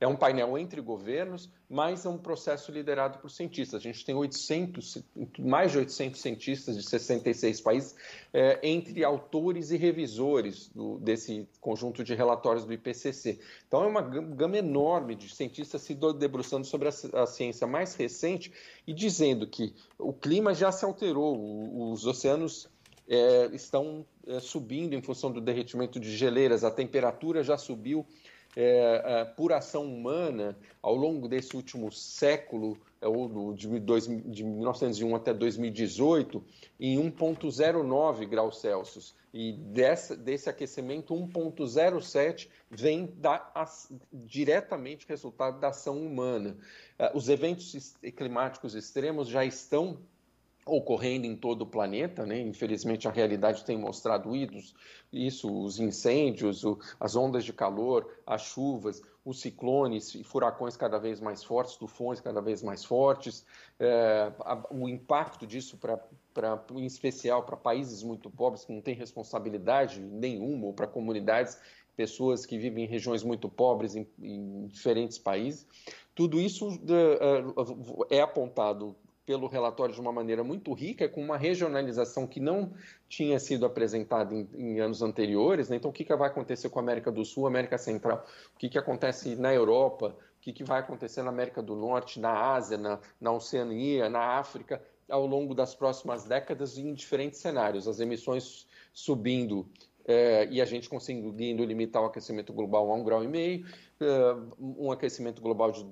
É 0.00 0.06
um 0.06 0.14
painel 0.14 0.56
entre 0.56 0.80
governos, 0.80 1.50
mas 1.68 2.06
é 2.06 2.08
um 2.08 2.18
processo 2.18 2.70
liderado 2.70 3.18
por 3.18 3.28
cientistas. 3.28 3.80
A 3.80 3.82
gente 3.82 4.04
tem 4.04 4.14
800, 4.14 5.02
mais 5.40 5.72
de 5.72 5.78
800 5.78 6.20
cientistas 6.20 6.76
de 6.76 6.84
66 6.84 7.60
países, 7.60 7.96
é, 8.32 8.60
entre 8.62 9.02
autores 9.02 9.72
e 9.72 9.76
revisores 9.76 10.68
do, 10.68 10.98
desse 11.00 11.48
conjunto 11.60 12.04
de 12.04 12.14
relatórios 12.14 12.64
do 12.64 12.72
IPCC. 12.72 13.40
Então, 13.66 13.82
é 13.82 13.86
uma 13.88 14.00
gama 14.00 14.56
enorme 14.56 15.16
de 15.16 15.34
cientistas 15.34 15.82
se 15.82 15.94
debruçando 16.16 16.64
sobre 16.64 16.88
a, 16.88 17.22
a 17.22 17.26
ciência 17.26 17.66
mais 17.66 17.96
recente 17.96 18.52
e 18.86 18.94
dizendo 18.94 19.48
que 19.48 19.74
o 19.98 20.12
clima 20.12 20.54
já 20.54 20.70
se 20.70 20.84
alterou, 20.84 21.90
os 21.90 22.06
oceanos 22.06 22.70
é, 23.08 23.46
estão 23.52 24.04
é, 24.26 24.38
subindo 24.38 24.94
em 24.94 25.00
função 25.00 25.32
do 25.32 25.40
derretimento 25.40 25.98
de 25.98 26.14
geleiras, 26.16 26.62
a 26.62 26.70
temperatura 26.70 27.42
já 27.42 27.56
subiu 27.56 28.06
é, 28.60 29.24
por 29.24 29.52
ação 29.52 29.84
humana 29.84 30.58
ao 30.82 30.96
longo 30.96 31.28
desse 31.28 31.54
último 31.54 31.92
século, 31.92 32.76
é, 33.00 33.06
ou 33.06 33.54
de, 33.54 33.78
dois, 33.78 34.08
de 34.08 34.42
1901 34.42 35.14
até 35.14 35.32
2018, 35.32 36.42
em 36.80 36.98
1,09 36.98 38.26
graus 38.26 38.60
Celsius. 38.60 39.14
E 39.32 39.52
dessa, 39.52 40.16
desse 40.16 40.50
aquecimento, 40.50 41.14
1,07 41.14 42.48
vem 42.68 43.06
da, 43.18 43.52
diretamente 44.12 45.06
resultado 45.08 45.60
da 45.60 45.68
ação 45.68 46.04
humana. 46.04 46.56
É, 46.98 47.12
os 47.14 47.28
eventos 47.28 47.94
climáticos 48.16 48.74
extremos 48.74 49.28
já 49.28 49.44
estão 49.44 50.00
ocorrendo 50.68 51.26
em 51.26 51.36
todo 51.36 51.62
o 51.62 51.66
planeta, 51.66 52.24
né? 52.24 52.40
infelizmente 52.40 53.08
a 53.08 53.10
realidade 53.10 53.64
tem 53.64 53.76
mostrado 53.76 54.30
isso, 55.12 55.62
os 55.62 55.78
incêndios, 55.78 56.62
as 57.00 57.16
ondas 57.16 57.44
de 57.44 57.52
calor, 57.52 58.08
as 58.26 58.42
chuvas, 58.42 59.02
os 59.24 59.40
ciclones 59.40 60.14
e 60.14 60.24
furacões 60.24 60.76
cada 60.76 60.98
vez 60.98 61.20
mais 61.20 61.44
fortes, 61.44 61.76
tufões 61.76 62.20
cada 62.20 62.40
vez 62.40 62.62
mais 62.62 62.84
fortes, 62.84 63.44
é, 63.78 64.32
o 64.70 64.88
impacto 64.88 65.46
disso 65.46 65.76
para 65.76 66.00
em 66.76 66.86
especial 66.86 67.42
para 67.42 67.56
países 67.56 68.02
muito 68.02 68.30
pobres 68.30 68.64
que 68.64 68.72
não 68.72 68.80
têm 68.80 68.94
responsabilidade 68.94 70.00
nenhuma 70.00 70.66
ou 70.66 70.72
para 70.72 70.86
comunidades 70.86 71.58
pessoas 71.96 72.46
que 72.46 72.56
vivem 72.56 72.84
em 72.84 72.86
regiões 72.86 73.24
muito 73.24 73.48
pobres 73.48 73.96
em, 73.96 74.06
em 74.22 74.68
diferentes 74.68 75.18
países. 75.18 75.66
Tudo 76.14 76.40
isso 76.40 76.68
é, 78.10 78.18
é 78.18 78.20
apontado 78.20 78.94
pelo 79.28 79.46
relatório 79.46 79.94
de 79.94 80.00
uma 80.00 80.10
maneira 80.10 80.42
muito 80.42 80.72
rica, 80.72 81.06
com 81.06 81.22
uma 81.22 81.36
regionalização 81.36 82.26
que 82.26 82.40
não 82.40 82.72
tinha 83.10 83.38
sido 83.38 83.66
apresentada 83.66 84.34
em, 84.34 84.48
em 84.54 84.80
anos 84.80 85.02
anteriores. 85.02 85.68
Né? 85.68 85.76
Então, 85.76 85.90
o 85.90 85.92
que, 85.92 86.02
que, 86.02 86.16
vai 86.16 86.30
acontecer 86.30 86.70
com 86.70 86.78
a 86.78 86.82
América 86.82 87.12
do 87.12 87.22
Sul, 87.26 87.46
América 87.46 87.76
Central? 87.76 88.24
O 88.56 88.58
que, 88.58 88.70
que 88.70 88.78
acontece 88.78 89.36
na 89.36 89.52
Europa? 89.52 90.16
O 90.16 90.40
que, 90.40 90.50
que 90.50 90.64
vai 90.64 90.80
acontecer 90.80 91.22
na 91.22 91.28
América 91.28 91.60
do 91.60 91.76
Norte, 91.76 92.18
na 92.18 92.54
Ásia, 92.54 92.78
na, 92.78 92.98
na 93.20 93.30
Oceania, 93.30 94.08
na 94.08 94.38
África, 94.38 94.82
ao 95.10 95.26
longo 95.26 95.54
das 95.54 95.74
próximas 95.74 96.24
décadas, 96.24 96.78
em 96.78 96.94
diferentes 96.94 97.38
cenários? 97.38 97.86
As 97.86 98.00
emissões 98.00 98.66
subindo 98.94 99.68
é, 100.06 100.48
e 100.50 100.62
a 100.62 100.64
gente 100.64 100.88
conseguindo 100.88 101.62
limitar 101.66 102.02
o 102.02 102.06
aquecimento 102.06 102.50
global 102.54 102.90
a 102.90 102.94
um 102.94 103.04
grau 103.04 103.22
e 103.22 103.28
meio, 103.28 103.66
um 104.58 104.92
aquecimento 104.92 105.42
global 105.42 105.72
de 105.72 105.84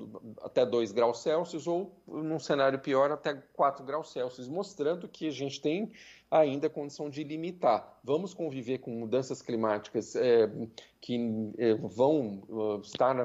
até 0.42 0.64
2 0.64 0.92
graus 0.92 1.22
Celsius 1.22 1.66
ou, 1.66 1.92
num 2.06 2.38
cenário 2.38 2.78
pior, 2.78 3.10
até 3.10 3.34
4 3.34 3.84
graus 3.84 4.12
Celsius, 4.12 4.48
mostrando 4.48 5.08
que 5.08 5.26
a 5.26 5.32
gente 5.32 5.60
tem 5.60 5.90
ainda 6.30 6.70
condição 6.70 7.10
de 7.10 7.24
limitar. 7.24 7.98
Vamos 8.04 8.32
conviver 8.32 8.78
com 8.78 8.90
mudanças 8.92 9.42
climáticas 9.42 10.14
é, 10.14 10.48
que 11.00 11.18
é, 11.58 11.74
vão 11.74 12.42
uh, 12.48 12.80
estar 12.80 13.16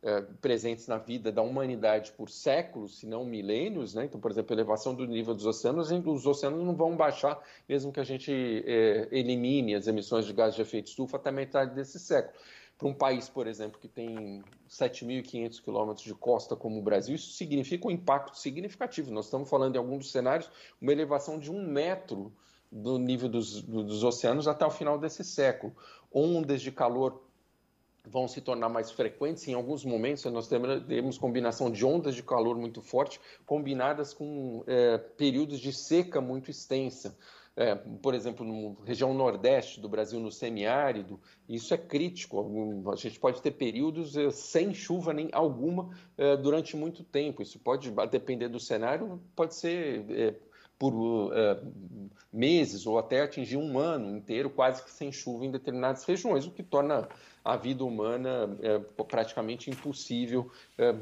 é, 0.00 0.20
presentes 0.40 0.86
na 0.86 0.96
vida 0.96 1.32
da 1.32 1.42
humanidade 1.42 2.12
por 2.12 2.30
séculos, 2.30 3.00
se 3.00 3.06
não 3.06 3.24
milênios, 3.24 3.94
né? 3.94 4.04
Então, 4.04 4.20
por 4.20 4.30
exemplo, 4.30 4.52
a 4.52 4.56
elevação 4.56 4.94
do 4.94 5.04
nível 5.06 5.34
dos 5.34 5.44
oceanos, 5.44 5.90
os 5.90 6.26
oceanos 6.26 6.64
não 6.64 6.76
vão 6.76 6.96
baixar, 6.96 7.36
mesmo 7.68 7.92
que 7.92 7.98
a 7.98 8.04
gente 8.04 8.32
é, 8.64 9.08
elimine 9.10 9.74
as 9.74 9.86
emissões 9.86 10.24
de 10.24 10.32
gases 10.32 10.54
de 10.54 10.62
efeito 10.62 10.86
estufa 10.86 11.16
até 11.16 11.32
metade 11.32 11.74
desse 11.74 11.98
século. 11.98 12.38
Para 12.78 12.86
um 12.86 12.94
país, 12.94 13.28
por 13.28 13.48
exemplo, 13.48 13.80
que 13.80 13.88
tem 13.88 14.44
7.500 14.68 15.60
quilômetros 15.60 16.04
de 16.04 16.14
costa 16.14 16.54
como 16.54 16.78
o 16.78 16.82
Brasil, 16.82 17.16
isso 17.16 17.32
significa 17.32 17.88
um 17.88 17.90
impacto 17.90 18.38
significativo. 18.38 19.10
Nós 19.10 19.24
estamos 19.24 19.50
falando, 19.50 19.74
em 19.74 19.78
alguns 19.78 19.98
dos 19.98 20.12
cenários, 20.12 20.48
uma 20.80 20.92
elevação 20.92 21.40
de 21.40 21.50
um 21.50 21.66
metro 21.66 22.32
do 22.70 22.96
nível 22.96 23.28
dos, 23.28 23.62
dos 23.62 24.04
oceanos 24.04 24.46
até 24.46 24.64
o 24.64 24.70
final 24.70 24.96
desse 24.96 25.24
século. 25.24 25.74
Ondas 26.12 26.62
de 26.62 26.70
calor 26.70 27.20
vão 28.04 28.28
se 28.28 28.40
tornar 28.40 28.68
mais 28.68 28.90
frequentes. 28.90 29.46
Em 29.48 29.54
alguns 29.54 29.84
momentos, 29.84 30.24
nós 30.26 30.48
temos 30.48 31.18
combinação 31.18 31.70
de 31.70 31.84
ondas 31.84 32.14
de 32.14 32.22
calor 32.22 32.56
muito 32.56 32.80
forte, 32.80 33.20
combinadas 33.44 34.14
com 34.14 34.62
é, 34.66 34.98
períodos 34.98 35.58
de 35.58 35.72
seca 35.72 36.20
muito 36.20 36.50
extensa. 36.50 37.16
É, 37.60 37.74
por 37.74 38.14
exemplo, 38.14 38.46
na 38.46 38.86
região 38.86 39.12
nordeste 39.12 39.80
do 39.80 39.88
Brasil, 39.88 40.20
no 40.20 40.30
semiárido, 40.30 41.18
isso 41.48 41.74
é 41.74 41.76
crítico. 41.76 42.88
A 42.92 42.94
gente 42.94 43.18
pode 43.18 43.42
ter 43.42 43.50
períodos 43.50 44.16
é, 44.16 44.30
sem 44.30 44.72
chuva 44.72 45.12
nem 45.12 45.28
alguma 45.32 45.90
é, 46.16 46.36
durante 46.36 46.76
muito 46.76 47.02
tempo. 47.02 47.42
Isso 47.42 47.58
pode, 47.58 47.90
depender 48.12 48.46
do 48.46 48.60
cenário, 48.60 49.20
pode 49.34 49.56
ser 49.56 50.06
é, 50.08 50.34
por 50.78 50.94
meses 52.32 52.86
ou 52.86 52.96
até 52.96 53.22
atingir 53.22 53.56
um 53.56 53.76
ano 53.76 54.16
inteiro 54.16 54.48
quase 54.48 54.84
que 54.84 54.92
sem 54.92 55.10
chuva 55.10 55.44
em 55.44 55.50
determinadas 55.50 56.04
regiões, 56.04 56.46
o 56.46 56.52
que 56.52 56.62
torna 56.62 57.08
a 57.48 57.56
vida 57.56 57.82
humana 57.82 58.58
é, 58.60 58.78
praticamente 59.04 59.70
impossível 59.70 60.50
é, 60.76 60.92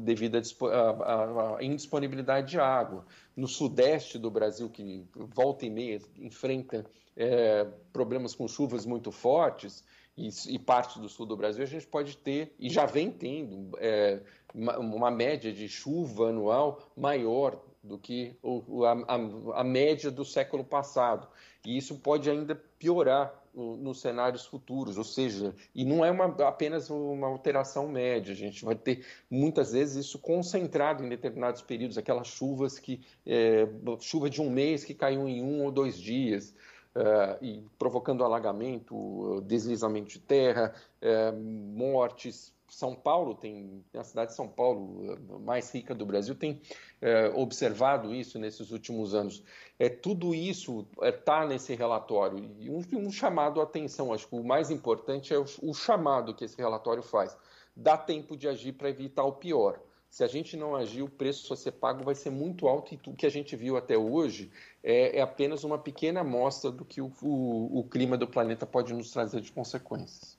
devido 0.00 0.36
à 0.36 1.56
indisponibilidade 1.62 2.50
de 2.50 2.60
água. 2.60 3.06
No 3.34 3.48
sudeste 3.48 4.18
do 4.18 4.30
Brasil, 4.30 4.68
que 4.68 5.06
volta 5.14 5.64
e 5.64 5.70
meia 5.70 5.98
enfrenta 6.18 6.84
é, 7.16 7.66
problemas 7.94 8.34
com 8.34 8.46
chuvas 8.46 8.84
muito 8.84 9.10
fortes, 9.10 9.82
e, 10.18 10.28
e, 10.48 10.58
parte 10.58 10.98
do 10.98 11.08
sul 11.08 11.24
do 11.26 11.36
Brasil, 11.36 11.62
a 11.62 11.66
gente 11.66 11.86
pode 11.86 12.16
ter, 12.16 12.54
e 12.58 12.70
já 12.70 12.86
vem 12.86 13.10
tendo, 13.10 13.76
é, 13.78 14.20
uma, 14.54 14.78
uma, 14.78 15.10
média 15.10 15.52
de 15.52 15.68
chuva 15.68 16.28
anual 16.30 16.90
maior 16.96 17.60
do 17.82 17.98
que 17.98 18.34
o, 18.42 18.84
a, 18.84 18.92
a, 18.92 19.60
a, 19.60 19.64
média 19.64 20.10
do 20.10 20.24
século 20.24 20.64
passado. 20.64 21.28
E 21.64 21.76
isso 21.76 21.98
pode 21.98 22.30
ainda 22.30 22.54
piorar 22.78 23.45
nos 23.56 24.00
cenários 24.00 24.44
futuros, 24.44 24.98
ou 24.98 25.04
seja, 25.04 25.54
e 25.74 25.84
não 25.84 26.04
é 26.04 26.10
uma, 26.10 26.26
apenas 26.46 26.90
uma 26.90 27.26
alteração 27.26 27.88
média, 27.88 28.32
a 28.32 28.36
gente 28.36 28.64
vai 28.64 28.74
ter 28.74 29.04
muitas 29.30 29.72
vezes 29.72 30.06
isso 30.06 30.18
concentrado 30.18 31.04
em 31.04 31.08
determinados 31.08 31.62
períodos, 31.62 31.96
aquelas 31.96 32.28
chuvas 32.28 32.78
que, 32.78 33.00
é, 33.24 33.66
chuva 34.00 34.28
de 34.28 34.42
um 34.42 34.50
mês 34.50 34.84
que 34.84 34.94
caiu 34.94 35.26
em 35.26 35.42
um 35.42 35.64
ou 35.64 35.70
dois 35.70 35.98
dias. 35.98 36.54
Uh, 36.96 37.44
e 37.44 37.62
provocando 37.78 38.24
alagamento, 38.24 39.42
deslizamento 39.46 40.08
de 40.08 40.18
terra, 40.18 40.72
uh, 41.02 41.38
mortes, 41.38 42.56
são 42.68 42.94
Paulo 42.94 43.34
tem, 43.34 43.84
a 43.94 44.02
cidade 44.02 44.30
de 44.30 44.36
São 44.36 44.48
Paulo, 44.48 45.18
mais 45.40 45.72
rica 45.72 45.94
do 45.94 46.04
Brasil, 46.04 46.34
tem 46.34 46.60
é, 47.00 47.28
observado 47.34 48.14
isso 48.14 48.38
nesses 48.38 48.70
últimos 48.70 49.14
anos. 49.14 49.42
É, 49.78 49.88
tudo 49.88 50.34
isso 50.34 50.86
está 51.02 51.44
é, 51.44 51.48
nesse 51.48 51.74
relatório. 51.74 52.50
E 52.58 52.70
um, 52.70 52.82
um, 52.94 53.10
chamado 53.10 53.60
à 53.60 53.64
atenção, 53.64 54.12
acho 54.12 54.26
que 54.26 54.34
o 54.34 54.44
mais 54.44 54.70
importante 54.70 55.34
é 55.34 55.38
o, 55.38 55.44
o 55.62 55.74
chamado 55.74 56.34
que 56.34 56.44
esse 56.44 56.56
relatório 56.56 57.02
faz. 57.02 57.36
Dá 57.76 57.96
tempo 57.96 58.36
de 58.36 58.48
agir 58.48 58.72
para 58.72 58.88
evitar 58.88 59.24
o 59.24 59.32
pior. 59.32 59.78
Se 60.08 60.24
a 60.24 60.26
gente 60.26 60.56
não 60.56 60.74
agir, 60.74 61.02
o 61.02 61.10
preço 61.10 61.52
a 61.52 61.56
ser 61.56 61.72
pago 61.72 62.02
vai 62.02 62.14
ser 62.14 62.30
muito 62.30 62.66
alto 62.66 62.94
e 62.94 63.00
o 63.06 63.14
que 63.14 63.26
a 63.26 63.30
gente 63.30 63.54
viu 63.54 63.76
até 63.76 63.98
hoje 63.98 64.50
é, 64.82 65.18
é 65.18 65.20
apenas 65.20 65.62
uma 65.62 65.78
pequena 65.78 66.20
amostra 66.20 66.70
do 66.70 66.84
que 66.84 67.02
o, 67.02 67.12
o, 67.20 67.80
o 67.80 67.84
clima 67.84 68.16
do 68.16 68.26
planeta 68.26 68.64
pode 68.64 68.94
nos 68.94 69.10
trazer 69.10 69.42
de 69.42 69.52
consequências. 69.52 70.38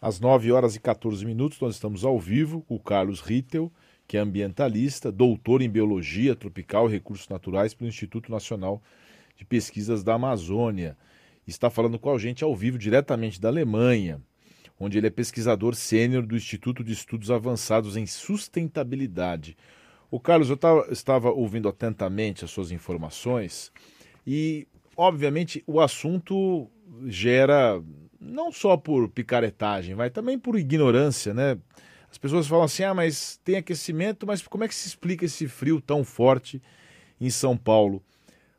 Às 0.00 0.18
9 0.18 0.50
horas 0.50 0.74
e 0.74 0.80
14 0.80 1.24
minutos, 1.24 1.60
nós 1.60 1.74
estamos 1.74 2.04
ao 2.04 2.18
vivo 2.18 2.62
com 2.62 2.74
o 2.74 2.80
Carlos 2.80 3.20
Rittel, 3.20 3.70
que 4.06 4.16
é 4.16 4.20
ambientalista, 4.20 5.10
doutor 5.10 5.62
em 5.62 5.68
Biologia 5.68 6.34
Tropical 6.34 6.88
e 6.88 6.92
Recursos 6.92 7.28
Naturais 7.28 7.74
pelo 7.74 7.88
Instituto 7.88 8.30
Nacional 8.30 8.82
de 9.36 9.44
Pesquisas 9.44 10.04
da 10.04 10.14
Amazônia. 10.14 10.96
Está 11.46 11.70
falando 11.70 11.98
com 11.98 12.12
a 12.12 12.18
gente 12.18 12.44
ao 12.44 12.54
vivo 12.54 12.78
diretamente 12.78 13.40
da 13.40 13.48
Alemanha, 13.48 14.20
onde 14.78 14.98
ele 14.98 15.06
é 15.06 15.10
pesquisador 15.10 15.74
sênior 15.74 16.24
do 16.24 16.36
Instituto 16.36 16.82
de 16.82 16.92
Estudos 16.92 17.30
Avançados 17.30 17.96
em 17.96 18.06
Sustentabilidade. 18.06 19.56
O 20.10 20.20
Carlos, 20.20 20.50
eu 20.50 20.56
tava, 20.56 20.86
estava 20.90 21.30
ouvindo 21.30 21.68
atentamente 21.68 22.44
as 22.44 22.50
suas 22.50 22.70
informações 22.70 23.72
e, 24.26 24.66
obviamente, 24.96 25.62
o 25.66 25.80
assunto 25.80 26.70
gera 27.06 27.82
não 28.20 28.50
só 28.50 28.76
por 28.76 29.08
picaretagem, 29.08 29.94
vai 29.94 30.08
também 30.10 30.38
por 30.38 30.58
ignorância, 30.58 31.34
né? 31.34 31.58
As 32.14 32.18
pessoas 32.18 32.46
falam 32.46 32.64
assim: 32.64 32.84
ah, 32.84 32.94
mas 32.94 33.40
tem 33.42 33.56
aquecimento, 33.56 34.24
mas 34.24 34.40
como 34.46 34.62
é 34.62 34.68
que 34.68 34.74
se 34.74 34.86
explica 34.86 35.24
esse 35.24 35.48
frio 35.48 35.80
tão 35.80 36.04
forte 36.04 36.62
em 37.20 37.28
São 37.28 37.56
Paulo? 37.56 38.00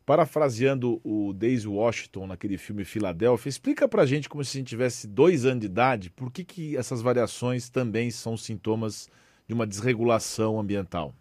Parafraseando 0.04 1.00
o 1.02 1.32
Daisy 1.32 1.66
Washington 1.66 2.26
naquele 2.26 2.58
filme 2.58 2.84
Filadélfia, 2.84 3.48
explica 3.48 3.88
pra 3.88 4.04
gente 4.04 4.28
como 4.28 4.44
se 4.44 4.58
a 4.58 4.60
gente 4.60 4.68
tivesse 4.68 5.06
dois 5.08 5.46
anos 5.46 5.60
de 5.60 5.66
idade, 5.66 6.10
por 6.10 6.30
que, 6.30 6.44
que 6.44 6.76
essas 6.76 7.00
variações 7.00 7.70
também 7.70 8.10
são 8.10 8.36
sintomas 8.36 9.08
de 9.48 9.54
uma 9.54 9.66
desregulação 9.66 10.60
ambiental? 10.60 11.14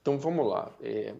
Então 0.00 0.16
vamos 0.16 0.46
lá. 0.46 0.72
É 0.80 1.12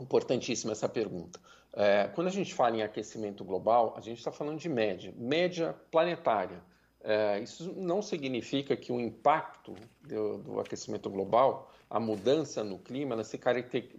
importantíssima 0.00 0.72
essa 0.72 0.88
pergunta. 0.88 1.38
É, 1.72 2.10
quando 2.16 2.26
a 2.26 2.32
gente 2.32 2.52
fala 2.52 2.76
em 2.76 2.82
aquecimento 2.82 3.44
global, 3.44 3.94
a 3.96 4.00
gente 4.00 4.18
está 4.18 4.32
falando 4.32 4.58
de 4.58 4.68
média, 4.68 5.14
média 5.16 5.72
planetária. 5.92 6.60
É, 7.06 7.38
isso 7.40 7.70
não 7.76 8.00
significa 8.00 8.74
que 8.74 8.90
o 8.90 8.98
impacto 8.98 9.74
do, 10.00 10.38
do, 10.38 10.60
aquecimento 10.60 11.10
global, 11.10 11.70
a 11.90 12.00
mudança 12.00 12.64
no 12.64 12.78
clima, 12.78 13.14
ela 13.14 13.22
se 13.22 13.38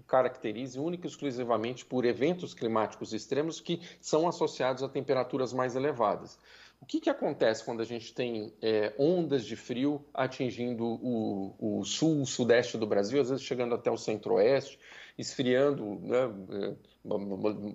caracterize 0.08 0.80
única 0.80 1.06
e 1.06 1.10
exclusivamente 1.10 1.86
por 1.86 2.04
eventos 2.04 2.56
climáticos 2.56 3.14
extremos 3.14 3.60
que 3.60 3.80
são 4.02 4.28
associados 4.28 4.82
a 4.82 4.90
temperaturas 4.90 5.54
mais 5.54 5.76
elevadas. 5.76 6.40
O 6.82 6.86
que, 6.86 7.00
que 7.00 7.10
acontece 7.10 7.64
quando 7.64 7.82
a 7.82 7.86
gente 7.86 8.12
tem 8.12 8.52
é, 8.60 8.92
ondas 8.98 9.46
de 9.46 9.56
frio 9.56 10.04
atingindo 10.12 10.84
o, 10.84 11.56
o 11.60 11.86
sul, 11.86 12.24
o 12.24 12.26
sudeste 12.26 12.76
do 12.76 12.88
Brasil, 12.88 13.22
às 13.22 13.30
vezes 13.30 13.44
chegando 13.44 13.76
até 13.76 13.92
o 13.92 13.98
centro-oeste, 13.98 14.80
esfriando, 15.16 16.00
né, 16.02 16.32
é, 16.50 16.76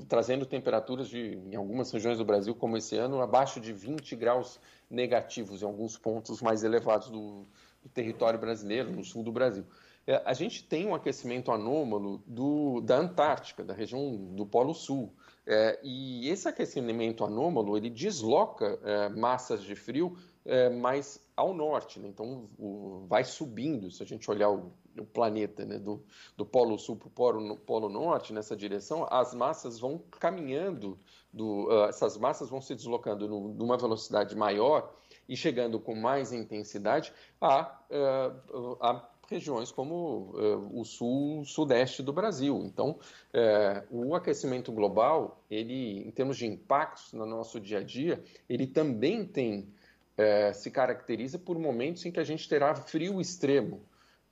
trazendo 0.09 0.45
temperaturas 0.45 1.09
de, 1.09 1.39
em 1.51 1.55
algumas 1.55 1.91
regiões 1.91 2.19
do 2.19 2.25
Brasil, 2.25 2.55
como 2.55 2.77
esse 2.77 2.97
ano, 2.97 3.21
abaixo 3.21 3.61
de 3.61 3.73
20 3.73 4.17
graus 4.17 4.61
negativos 4.91 5.63
em 5.63 5.65
alguns 5.65 5.97
pontos 5.97 6.43
mais 6.43 6.65
elevados 6.65 7.11
do, 7.11 7.47
do 7.83 7.89
território 7.93 8.39
brasileiro, 8.39 8.91
no 8.91 9.05
sul 9.05 9.23
do 9.23 9.33
Brasil. 9.33 9.65
É, 10.07 10.23
a 10.25 10.33
gente 10.33 10.65
tem 10.65 10.87
um 10.87 10.95
aquecimento 10.95 11.53
anômalo 11.53 12.23
do, 12.27 12.81
da 12.81 12.97
Antártica, 12.97 13.63
da 13.63 13.75
região 13.75 14.17
do 14.35 14.45
Polo 14.45 14.75
Sul. 14.75 15.13
É, 15.47 15.79
e 15.83 16.29
esse 16.29 16.49
aquecimento 16.49 17.25
anômalo 17.25 17.77
ele 17.77 17.91
desloca 17.91 18.79
é, 18.83 19.09
massas 19.09 19.63
de 19.63 19.75
frio 19.75 20.17
é, 20.51 20.69
mais 20.69 21.25
ao 21.37 21.55
norte, 21.55 22.01
né? 22.01 22.09
então 22.09 22.51
o, 22.59 23.07
vai 23.09 23.23
subindo. 23.23 23.89
Se 23.89 24.03
a 24.03 24.07
gente 24.07 24.29
olhar 24.29 24.51
o, 24.51 24.73
o 24.99 25.07
planeta 25.07 25.65
né? 25.65 25.79
do, 25.79 26.05
do 26.37 26.45
Polo 26.45 26.77
Sul 26.77 26.97
para 26.97 27.07
o 27.07 27.11
polo, 27.11 27.57
polo, 27.59 27.89
Norte 27.89 28.33
nessa 28.33 28.57
direção, 28.57 29.07
as 29.09 29.33
massas 29.33 29.79
vão 29.79 30.03
caminhando, 30.19 30.99
do, 31.33 31.69
uh, 31.69 31.85
essas 31.85 32.19
massas 32.19 32.51
vão 32.51 32.61
se 32.61 32.75
deslocando 32.75 33.29
no, 33.29 33.55
numa 33.55 33.79
velocidade 33.79 34.35
maior 34.35 34.93
e 35.29 35.37
chegando 35.37 35.79
com 35.79 35.95
mais 35.95 36.33
intensidade 36.33 37.13
a, 37.41 37.81
uh, 37.89 38.77
a 38.81 39.09
regiões 39.29 39.71
como 39.71 40.35
uh, 40.35 40.81
o 40.81 40.85
sul, 40.85 41.45
sudeste 41.45 42.03
do 42.03 42.13
Brasil. 42.13 42.61
Então, 42.65 42.99
uh, 43.33 44.09
o 44.09 44.17
aquecimento 44.17 44.73
global, 44.73 45.45
ele, 45.49 46.01
em 46.01 46.11
termos 46.11 46.37
de 46.37 46.47
impactos 46.47 47.13
no 47.13 47.25
nosso 47.25 47.61
dia 47.61 47.79
a 47.79 47.83
dia, 47.85 48.21
ele 48.49 48.67
também 48.67 49.25
tem 49.25 49.73
uh, 50.19 50.55
se 50.55 50.71
caracteriza 50.71 51.39
por 51.39 51.59
momentos 51.59 52.05
em 52.05 52.13
que 52.13 52.21
a 52.21 52.25
gente 52.25 52.49
terá 52.49 52.75
frio 52.75 53.21
extremo, 53.21 53.81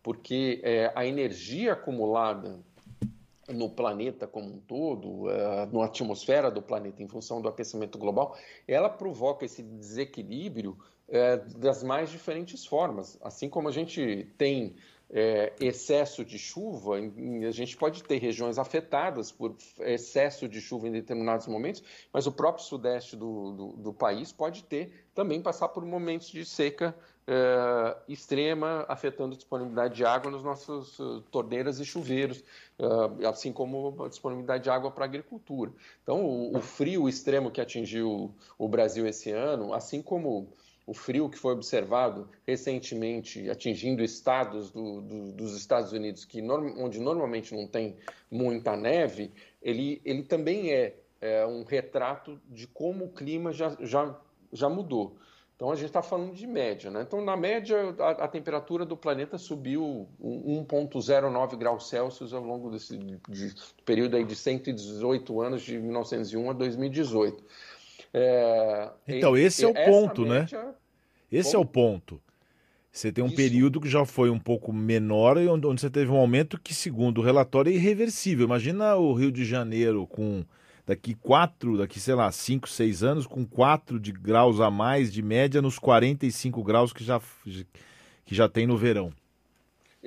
porque 0.03 0.63
a 0.95 1.05
energia 1.05 1.75
acumulada 1.75 2.61
no 3.49 3.69
planeta 3.69 4.27
como 4.27 4.55
um 4.55 4.61
todo, 4.61 5.25
na 5.73 5.85
atmosfera 5.85 6.51
do 6.51 6.63
planeta, 6.63 7.03
em 7.03 7.09
função 7.09 7.43
do 7.43 7.49
aquecimento 7.49 7.99
global, 7.99 8.39
ela 8.67 8.89
provoca 8.89 9.45
esse 9.45 9.63
desequilíbrio 9.63 10.79
é, 11.09 11.39
das 11.39 11.83
mais 11.83 12.11
diferentes 12.11 12.67
formas. 12.67 13.19
Assim 13.23 13.49
como 13.49 13.69
a 13.69 13.73
gente 13.73 14.31
tem 14.37 14.77
é, 15.11 15.53
excesso 15.61 16.25
de 16.25 16.39
chuva, 16.39 16.97
a 16.97 17.51
gente 17.51 17.77
pode 17.77 18.03
ter 18.03 18.19
regiões 18.19 18.59
afetadas 18.59 19.33
por 19.33 19.57
excesso 19.81 20.49
de 20.49 20.61
chuva 20.61 20.89
em 20.89 20.93
determinados 20.93 21.47
momentos, 21.47 21.83
mas 22.13 22.27
o 22.27 22.33
próprio 22.33 22.65
sudeste 22.65 23.17
do, 23.17 23.53
do, 23.53 23.67
do 23.79 23.93
país 23.93 24.33
pode 24.33 24.65
ter 24.65 25.07
também 25.15 25.41
passar 25.41 25.69
por 25.69 25.85
momentos 25.85 26.29
de 26.29 26.45
seca 26.45 26.95
é, 27.27 27.97
extrema, 28.09 28.87
afetando 28.89 29.35
a 29.35 29.37
disponibilidade 29.37 29.95
de 29.95 30.05
água 30.05 30.31
nos 30.31 30.43
nossos 30.43 30.99
uh, 30.99 31.21
torneiras 31.31 31.79
e 31.79 31.85
chuveiros, 31.85 32.43
uh, 32.79 33.27
assim 33.27 33.53
como 33.53 34.03
a 34.03 34.09
disponibilidade 34.09 34.65
de 34.65 34.71
água 34.71 34.91
para 34.91 35.05
a 35.05 35.09
agricultura. 35.09 35.71
Então, 36.03 36.25
o, 36.25 36.57
o 36.57 36.61
frio 36.63 37.07
extremo 37.07 37.51
que 37.51 37.61
atingiu 37.61 38.35
o 38.57 38.69
Brasil 38.69 39.07
esse 39.07 39.31
ano, 39.31 39.75
assim 39.75 40.01
como 40.01 40.49
o 40.89 40.95
frio 40.95 41.29
que 41.29 41.39
foi 41.39 41.53
observado 41.53 42.27
recentemente 42.47 43.51
atingindo 43.51 44.03
estados 44.03 44.71
do, 44.71 45.03
do, 45.03 45.33
dos 45.33 45.55
Estados 45.55 45.93
Unidos 45.93 46.25
que 46.25 46.41
onde 46.41 46.99
normalmente 46.99 47.55
não 47.55 47.67
tem 47.67 47.95
muita 48.31 48.75
neve, 48.75 49.31
ele, 49.61 50.01
ele 50.03 50.23
também 50.23 50.73
é, 50.73 50.97
é 51.21 51.47
um 51.47 51.63
retrato 51.63 52.41
de 52.49 52.67
como 52.67 53.05
o 53.05 53.13
clima 53.13 53.53
já, 53.53 53.77
já, 53.81 54.19
já 54.51 54.71
mudou. 54.71 55.19
Então 55.59 55.71
a 55.71 55.75
gente 55.75 55.89
está 55.89 56.01
falando 56.01 56.33
de 56.33 56.47
média, 56.47 56.91
né? 56.91 57.03
Então 57.03 57.21
na 57.23 57.37
média 57.37 57.95
a, 57.99 58.11
a 58.11 58.29
temperatura 58.29 58.87
do 58.87 58.97
planeta 58.97 59.37
subiu 59.37 60.09
1,09 60.23 61.57
graus 61.57 61.89
Celsius 61.89 62.33
ao 62.33 62.45
longo 62.45 62.71
desse 62.71 62.97
de, 62.97 63.55
período 63.85 64.17
aí 64.17 64.25
de 64.25 64.37
118 64.37 65.41
anos 65.43 65.63
de 65.63 65.77
1901 65.77 66.51
a 66.51 66.53
2018. 66.55 67.45
É, 68.13 68.91
então, 69.07 69.37
esse 69.37 69.65
é 69.65 69.69
o 69.69 69.75
ponto, 69.75 70.25
né? 70.25 70.41
média... 70.41 70.63
né? 70.63 70.73
Esse 71.31 71.53
Como? 71.53 71.63
é 71.63 71.67
o 71.67 71.69
ponto. 71.69 72.21
Você 72.91 73.13
tem 73.13 73.23
um 73.23 73.29
Isso. 73.29 73.37
período 73.37 73.81
que 73.81 73.89
já 73.89 74.05
foi 74.05 74.31
um 74.31 74.39
pouco 74.39 74.73
menor 74.73 75.37
e 75.37 75.47
onde 75.47 75.67
você 75.67 75.91
teve 75.91 76.11
um 76.11 76.17
aumento 76.17 76.59
que, 76.59 76.75
segundo 76.75 77.19
o 77.19 77.25
relatório, 77.25 77.71
é 77.71 77.75
irreversível. 77.75 78.47
Imagina 78.47 78.97
o 78.97 79.13
Rio 79.13 79.31
de 79.31 79.45
Janeiro 79.45 80.07
com 80.07 80.45
daqui 80.87 81.15
quatro, 81.15 81.77
daqui, 81.77 82.01
sei 82.01 82.15
lá, 82.15 82.33
cinco, 82.33 82.69
seis 82.69 83.03
anos, 83.03 83.27
com 83.27 83.45
quatro 83.45 84.01
de 84.01 84.11
graus 84.11 84.59
a 84.59 84.71
mais 84.71 85.13
de 85.13 85.23
média 85.23 85.61
nos 85.61 85.79
45 85.79 86.65
graus 86.65 86.93
que 86.93 87.05
já, 87.05 87.21
que 88.25 88.35
já 88.35 88.49
tem 88.49 88.67
no 88.67 88.77
verão. 88.77 89.13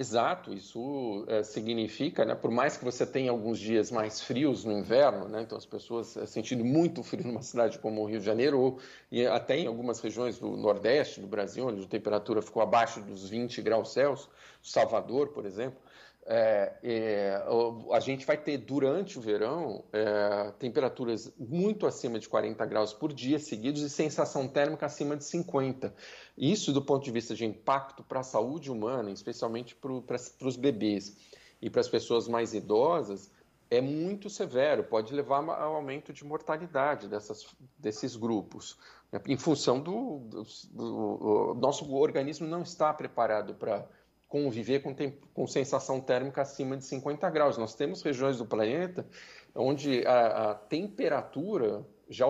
Exato, 0.02 0.52
isso 0.52 1.24
é, 1.28 1.44
significa, 1.44 2.26
né, 2.26 2.34
por 2.34 2.50
mais 2.50 2.76
que 2.76 2.84
você 2.84 3.06
tenha 3.06 3.30
alguns 3.30 3.60
dias 3.60 3.92
mais 3.92 4.20
frios 4.20 4.66
no 4.66 4.72
inverno, 4.72 5.28
né, 5.28 5.44
então 5.44 5.56
as 5.56 5.64
pessoas 5.64 6.18
é, 6.18 6.26
sentindo 6.26 6.66
muito 6.66 7.04
frio 7.04 7.28
numa 7.28 7.44
cidade 7.44 7.78
como 7.78 8.02
o 8.02 8.06
Rio 8.06 8.20
de 8.20 8.26
Janeiro, 8.26 8.60
ou 8.60 8.80
e 9.12 9.28
até 9.28 9.60
em 9.60 9.68
algumas 9.68 10.00
regiões 10.00 10.40
do 10.40 10.58
Nordeste 10.58 11.22
do 11.22 11.28
Brasil, 11.28 11.68
onde 11.68 11.84
a 11.84 11.88
temperatura 11.88 12.42
ficou 12.42 12.64
abaixo 12.64 13.00
dos 13.00 13.30
20 13.30 13.62
graus 13.62 13.94
Celsius, 13.94 14.28
Salvador, 14.64 15.28
por 15.28 15.46
exemplo, 15.46 15.78
é, 16.26 16.74
é, 16.84 17.44
a 17.92 18.00
gente 18.00 18.26
vai 18.26 18.38
ter 18.38 18.58
durante 18.58 19.18
o 19.18 19.22
verão 19.22 19.84
é, 19.92 20.52
temperaturas 20.60 21.34
muito 21.38 21.88
acima 21.88 22.20
de 22.20 22.30
40 22.30 22.64
graus 22.66 22.94
por 22.94 23.12
dia 23.12 23.40
seguidos 23.40 23.82
e 23.82 23.90
sensação 23.90 24.48
térmica 24.48 24.86
acima 24.86 25.18
de 25.18 25.24
50. 25.26 25.94
Isso, 26.38 26.72
do 26.72 26.82
ponto 26.82 27.04
de 27.04 27.12
vista 27.12 27.34
de 27.34 27.46
impacto 27.46 28.04
para 28.04 28.20
a 28.20 28.24
saúde 28.24 28.72
humana, 28.72 29.10
especialmente 29.10 29.76
para 29.76 30.48
os 30.48 30.56
bebês 30.56 31.18
e 31.62 31.70
para 31.70 31.82
as 31.82 31.90
pessoas 31.90 32.28
mais 32.28 32.54
idosas, 32.54 33.32
é 33.70 33.80
muito 33.80 34.30
severo, 34.30 34.84
pode 34.84 35.14
levar 35.14 35.44
ao 35.44 35.76
aumento 35.76 36.12
de 36.12 36.26
mortalidade 36.26 37.08
dessas, 37.08 37.48
desses 37.80 38.18
grupos, 38.18 38.78
né? 39.12 39.22
em 39.28 39.38
função 39.38 39.80
do, 39.80 40.20
do, 40.20 40.44
do, 40.72 41.54
do 41.54 41.60
nosso 41.60 41.90
organismo 41.96 42.46
não 42.46 42.64
está 42.64 42.94
preparado 42.94 43.56
para 43.56 43.88
conviver 44.32 44.80
com, 44.80 44.96
com 45.34 45.46
sensação 45.46 46.00
térmica 46.00 46.42
acima 46.42 46.78
de 46.78 46.86
50 46.86 47.30
graus. 47.30 47.58
Nós 47.58 47.76
temos 47.76 48.02
regiões 48.02 48.38
do 48.38 48.46
planeta 48.46 49.06
onde 49.54 50.08
a, 50.08 50.52
a 50.52 50.56
temperatura 50.56 51.86
já, 52.10 52.26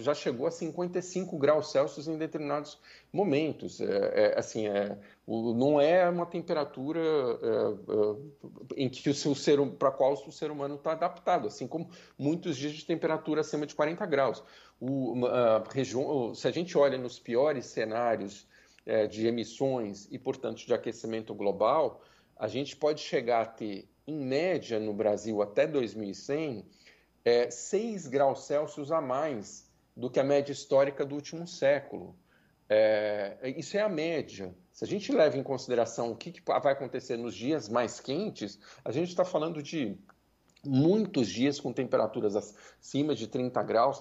já 0.00 0.14
chegou 0.14 0.48
a 0.48 0.50
55 0.50 1.38
graus 1.38 1.70
Celsius 1.70 2.08
em 2.08 2.18
determinados 2.18 2.76
momentos. 3.12 3.80
É, 3.80 4.32
é 4.32 4.38
assim, 4.38 4.66
é, 4.66 4.98
o, 5.24 5.54
não 5.54 5.80
é 5.80 6.08
uma 6.10 6.26
temperatura 6.26 6.98
é, 7.00 8.80
é 8.80 8.84
em 8.84 8.88
que 8.88 9.08
o, 9.08 9.12
o 9.12 9.36
ser 9.36 9.64
para 9.78 9.92
qual 9.92 10.14
o 10.14 10.32
ser 10.32 10.50
humano 10.50 10.74
está 10.74 10.90
adaptado, 10.90 11.46
assim 11.46 11.68
como 11.68 11.88
muitos 12.18 12.56
dias 12.56 12.72
de 12.72 12.84
temperatura 12.84 13.42
acima 13.42 13.64
de 13.64 13.76
40 13.76 14.04
graus. 14.06 14.42
O, 14.80 15.24
a 15.24 15.62
região, 15.72 16.34
se 16.34 16.48
a 16.48 16.50
gente 16.50 16.76
olha 16.76 16.98
nos 16.98 17.20
piores 17.20 17.66
cenários 17.66 18.44
é, 18.86 19.06
de 19.06 19.26
emissões 19.26 20.08
e, 20.10 20.18
portanto, 20.18 20.64
de 20.64 20.74
aquecimento 20.74 21.34
global, 21.34 22.02
a 22.36 22.48
gente 22.48 22.76
pode 22.76 23.00
chegar 23.00 23.42
a 23.42 23.46
ter, 23.46 23.88
em 24.06 24.18
média, 24.18 24.78
no 24.78 24.92
Brasil, 24.92 25.40
até 25.42 25.66
2100, 25.66 26.64
é, 27.24 27.50
6 27.50 28.06
graus 28.08 28.46
Celsius 28.46 28.92
a 28.92 29.00
mais 29.00 29.70
do 29.96 30.10
que 30.10 30.20
a 30.20 30.24
média 30.24 30.52
histórica 30.52 31.04
do 31.04 31.14
último 31.14 31.46
século. 31.46 32.16
É, 32.68 33.54
isso 33.56 33.76
é 33.76 33.80
a 33.80 33.88
média. 33.88 34.54
Se 34.72 34.84
a 34.84 34.86
gente 34.86 35.12
leva 35.12 35.38
em 35.38 35.42
consideração 35.42 36.10
o 36.10 36.16
que, 36.16 36.32
que 36.32 36.42
vai 36.44 36.72
acontecer 36.72 37.16
nos 37.16 37.34
dias 37.34 37.68
mais 37.68 38.00
quentes, 38.00 38.58
a 38.84 38.90
gente 38.90 39.08
está 39.08 39.24
falando 39.24 39.62
de 39.62 39.96
muitos 40.66 41.28
dias 41.28 41.60
com 41.60 41.72
temperaturas 41.72 42.34
acima 42.34 43.14
de 43.14 43.26
30 43.28 43.62
graus, 43.62 44.00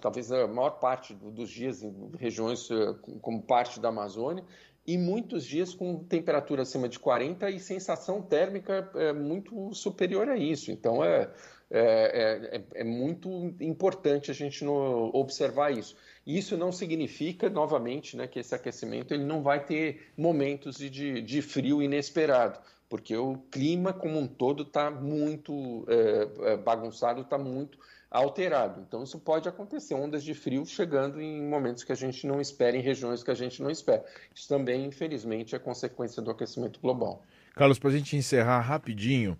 talvez 0.00 0.30
a 0.32 0.46
maior 0.46 0.78
parte 0.78 1.14
dos 1.14 1.50
dias 1.50 1.82
em 1.82 2.10
regiões 2.18 2.70
eh, 2.70 2.94
como 3.20 3.42
parte 3.42 3.80
da 3.80 3.88
Amazônia, 3.88 4.44
e 4.86 4.96
muitos 4.96 5.44
dias 5.44 5.74
com 5.74 6.04
temperatura 6.04 6.62
acima 6.62 6.88
de 6.88 6.98
40 6.98 7.50
e 7.50 7.58
sensação 7.58 8.22
térmica 8.22 8.88
é, 8.94 9.12
muito 9.12 9.74
superior 9.74 10.28
a 10.28 10.36
isso. 10.36 10.70
Então 10.70 11.04
é, 11.04 11.28
é, 11.68 12.56
é, 12.56 12.80
é 12.80 12.84
muito 12.84 13.28
importante 13.60 14.30
a 14.30 14.34
gente 14.34 14.64
no, 14.64 15.10
observar 15.12 15.72
isso. 15.72 15.96
Isso 16.24 16.56
não 16.56 16.70
significa, 16.70 17.50
novamente, 17.50 18.16
né, 18.16 18.26
que 18.28 18.38
esse 18.38 18.54
aquecimento 18.54 19.12
ele 19.12 19.24
não 19.24 19.42
vai 19.42 19.64
ter 19.64 20.12
momentos 20.16 20.76
de, 20.76 21.20
de 21.20 21.42
frio 21.42 21.82
inesperado, 21.82 22.60
porque 22.88 23.16
o 23.16 23.38
clima 23.50 23.92
como 23.92 24.18
um 24.18 24.28
todo 24.28 24.62
está 24.62 24.90
muito 24.90 25.84
é, 25.88 26.52
é, 26.52 26.56
bagunçado, 26.56 27.22
está 27.22 27.36
muito 27.36 27.78
alterado. 28.16 28.82
Então, 28.86 29.02
isso 29.02 29.18
pode 29.18 29.48
acontecer, 29.48 29.94
ondas 29.94 30.24
de 30.24 30.34
frio 30.34 30.64
chegando 30.64 31.20
em 31.20 31.42
momentos 31.42 31.84
que 31.84 31.92
a 31.92 31.96
gente 31.96 32.26
não 32.26 32.40
espera, 32.40 32.76
em 32.76 32.80
regiões 32.80 33.22
que 33.22 33.30
a 33.30 33.34
gente 33.34 33.62
não 33.62 33.70
espera. 33.70 34.04
Isso 34.34 34.48
também, 34.48 34.84
infelizmente, 34.86 35.54
é 35.54 35.58
consequência 35.58 36.22
do 36.22 36.30
aquecimento 36.30 36.80
global. 36.80 37.22
Carlos, 37.54 37.78
para 37.78 37.90
a 37.90 37.92
gente 37.92 38.16
encerrar 38.16 38.60
rapidinho, 38.60 39.38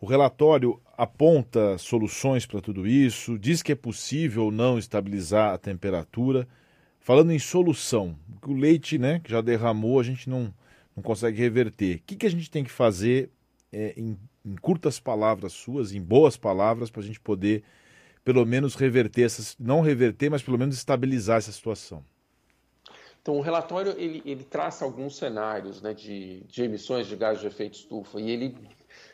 o 0.00 0.06
relatório 0.06 0.80
aponta 0.96 1.78
soluções 1.78 2.44
para 2.44 2.60
tudo 2.60 2.86
isso, 2.86 3.38
diz 3.38 3.62
que 3.62 3.72
é 3.72 3.76
possível 3.76 4.50
não 4.50 4.78
estabilizar 4.78 5.54
a 5.54 5.58
temperatura. 5.58 6.46
Falando 6.98 7.32
em 7.32 7.38
solução, 7.38 8.16
o 8.46 8.52
leite 8.52 8.98
né, 8.98 9.20
que 9.22 9.30
já 9.30 9.40
derramou, 9.40 10.00
a 10.00 10.02
gente 10.02 10.28
não, 10.28 10.52
não 10.96 11.02
consegue 11.02 11.38
reverter. 11.38 11.96
O 11.96 12.02
que, 12.06 12.16
que 12.16 12.26
a 12.26 12.30
gente 12.30 12.50
tem 12.50 12.64
que 12.64 12.70
fazer 12.70 13.30
é, 13.72 13.94
em, 13.96 14.18
em 14.44 14.56
curtas 14.56 14.98
palavras 15.00 15.52
suas, 15.52 15.92
em 15.92 16.00
boas 16.00 16.36
palavras, 16.36 16.90
para 16.90 17.00
a 17.00 17.04
gente 17.04 17.20
poder 17.20 17.62
pelo 18.24 18.44
menos 18.46 18.74
reverter 18.74 19.22
essas, 19.22 19.56
não 19.58 19.80
reverter, 19.80 20.30
mas 20.30 20.42
pelo 20.42 20.58
menos 20.58 20.76
estabilizar 20.76 21.38
essa 21.38 21.52
situação? 21.52 22.04
Então, 23.20 23.36
o 23.36 23.40
relatório 23.40 23.94
ele, 23.96 24.20
ele 24.24 24.42
traça 24.42 24.84
alguns 24.84 25.16
cenários 25.16 25.80
né, 25.80 25.94
de, 25.94 26.40
de 26.44 26.62
emissões 26.64 27.06
de 27.06 27.14
gás 27.14 27.40
de 27.40 27.46
efeito 27.46 27.74
estufa 27.74 28.20
e 28.20 28.30
ele, 28.30 28.56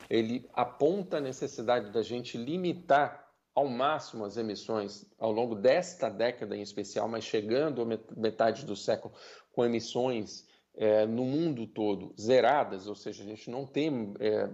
ele 0.09 0.49
aponta 0.55 1.19
a 1.19 1.21
necessidade 1.21 1.91
da 1.91 2.03
gente 2.03 2.39
limitar 2.39 3.29
ao 3.55 3.69
máximo 3.69 4.25
as 4.25 4.37
emissões 4.37 5.05
ao 5.19 5.31
longo 5.31 5.55
desta 5.55 6.09
década 6.09 6.57
em 6.57 6.63
especial, 6.63 7.09
mas 7.09 7.25
chegando 7.25 7.83
à 7.83 7.99
metade 8.17 8.65
do 8.65 8.77
século 8.77 9.13
com 9.53 9.65
emissões 9.65 10.47
é, 10.79 11.05
no 11.05 11.25
mundo 11.25 11.67
todo 11.67 12.15
zeradas, 12.19 12.87
ou 12.87 12.95
seja, 12.95 13.25
a 13.25 13.27
gente 13.27 13.51
não 13.51 13.67
tem, 13.67 14.15
é, 14.21 14.49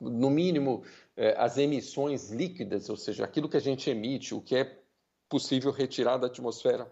no 0.00 0.30
mínimo, 0.30 0.84
é, 1.16 1.34
as 1.36 1.58
emissões 1.58 2.30
líquidas, 2.30 2.88
ou 2.88 2.96
seja, 2.96 3.24
aquilo 3.24 3.48
que 3.48 3.56
a 3.56 3.60
gente 3.60 3.90
emite, 3.90 4.32
o 4.32 4.40
que 4.40 4.54
é 4.54 4.78
possível 5.28 5.72
retirar 5.72 6.18
da 6.18 6.28
atmosfera 6.28 6.86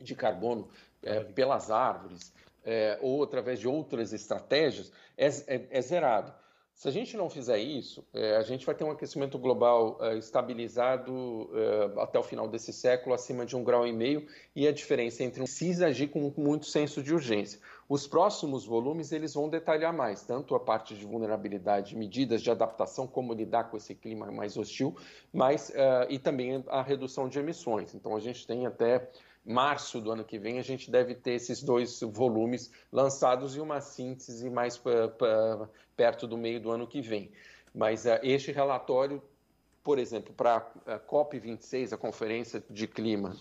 de 0.00 0.14
carbono 0.14 0.66
é, 1.02 1.20
pelas 1.24 1.70
árvores 1.70 2.32
é, 2.64 2.98
ou 3.02 3.22
através 3.22 3.60
de 3.60 3.68
outras 3.68 4.14
estratégias, 4.14 4.90
é, 5.18 5.28
é 5.70 5.82
zerado. 5.82 6.32
Se 6.72 6.88
a 6.88 6.90
gente 6.90 7.14
não 7.14 7.28
fizer 7.28 7.58
isso, 7.58 8.02
a 8.38 8.42
gente 8.42 8.64
vai 8.64 8.74
ter 8.74 8.84
um 8.84 8.90
aquecimento 8.90 9.38
global 9.38 9.98
estabilizado 10.16 11.50
até 11.98 12.18
o 12.18 12.22
final 12.22 12.48
desse 12.48 12.72
século 12.72 13.14
acima 13.14 13.44
de 13.44 13.54
um 13.54 13.62
grau 13.62 13.86
e 13.86 13.92
meio 13.92 14.26
e 14.56 14.66
a 14.66 14.72
diferença 14.72 15.22
entre 15.22 15.42
precisa 15.42 15.88
agir 15.88 16.08
com 16.08 16.32
muito 16.38 16.64
senso 16.64 17.02
de 17.02 17.12
urgência. 17.12 17.60
Os 17.90 18.06
próximos 18.06 18.64
volumes 18.64 19.10
eles 19.10 19.34
vão 19.34 19.48
detalhar 19.48 19.92
mais, 19.92 20.22
tanto 20.22 20.54
a 20.54 20.60
parte 20.60 20.94
de 20.94 21.04
vulnerabilidade, 21.04 21.96
medidas 21.96 22.40
de 22.40 22.48
adaptação, 22.48 23.04
como 23.04 23.34
lidar 23.34 23.64
com 23.64 23.76
esse 23.76 23.96
clima 23.96 24.30
mais 24.30 24.56
hostil, 24.56 24.96
mas 25.32 25.72
e 26.08 26.16
também 26.16 26.62
a 26.68 26.82
redução 26.82 27.28
de 27.28 27.40
emissões. 27.40 27.92
Então 27.92 28.14
a 28.14 28.20
gente 28.20 28.46
tem 28.46 28.64
até 28.64 29.10
março 29.44 30.00
do 30.00 30.12
ano 30.12 30.24
que 30.24 30.38
vem, 30.38 30.60
a 30.60 30.62
gente 30.62 30.88
deve 30.88 31.16
ter 31.16 31.32
esses 31.32 31.64
dois 31.64 32.00
volumes 32.00 32.70
lançados 32.92 33.56
e 33.56 33.60
uma 33.60 33.80
síntese 33.80 34.48
mais 34.48 34.78
pra, 34.78 35.08
perto 35.96 36.28
do 36.28 36.38
meio 36.38 36.60
do 36.60 36.70
ano 36.70 36.86
que 36.86 37.00
vem. 37.00 37.32
Mas 37.74 38.04
uh, 38.04 38.20
este 38.22 38.52
relatório, 38.52 39.20
por 39.82 39.98
exemplo, 39.98 40.34
para 40.34 40.56
a 40.86 40.98
COP26, 40.98 41.92
a 41.92 41.96
Conferência 41.96 42.62
de 42.68 42.86
Clima, 42.86 43.34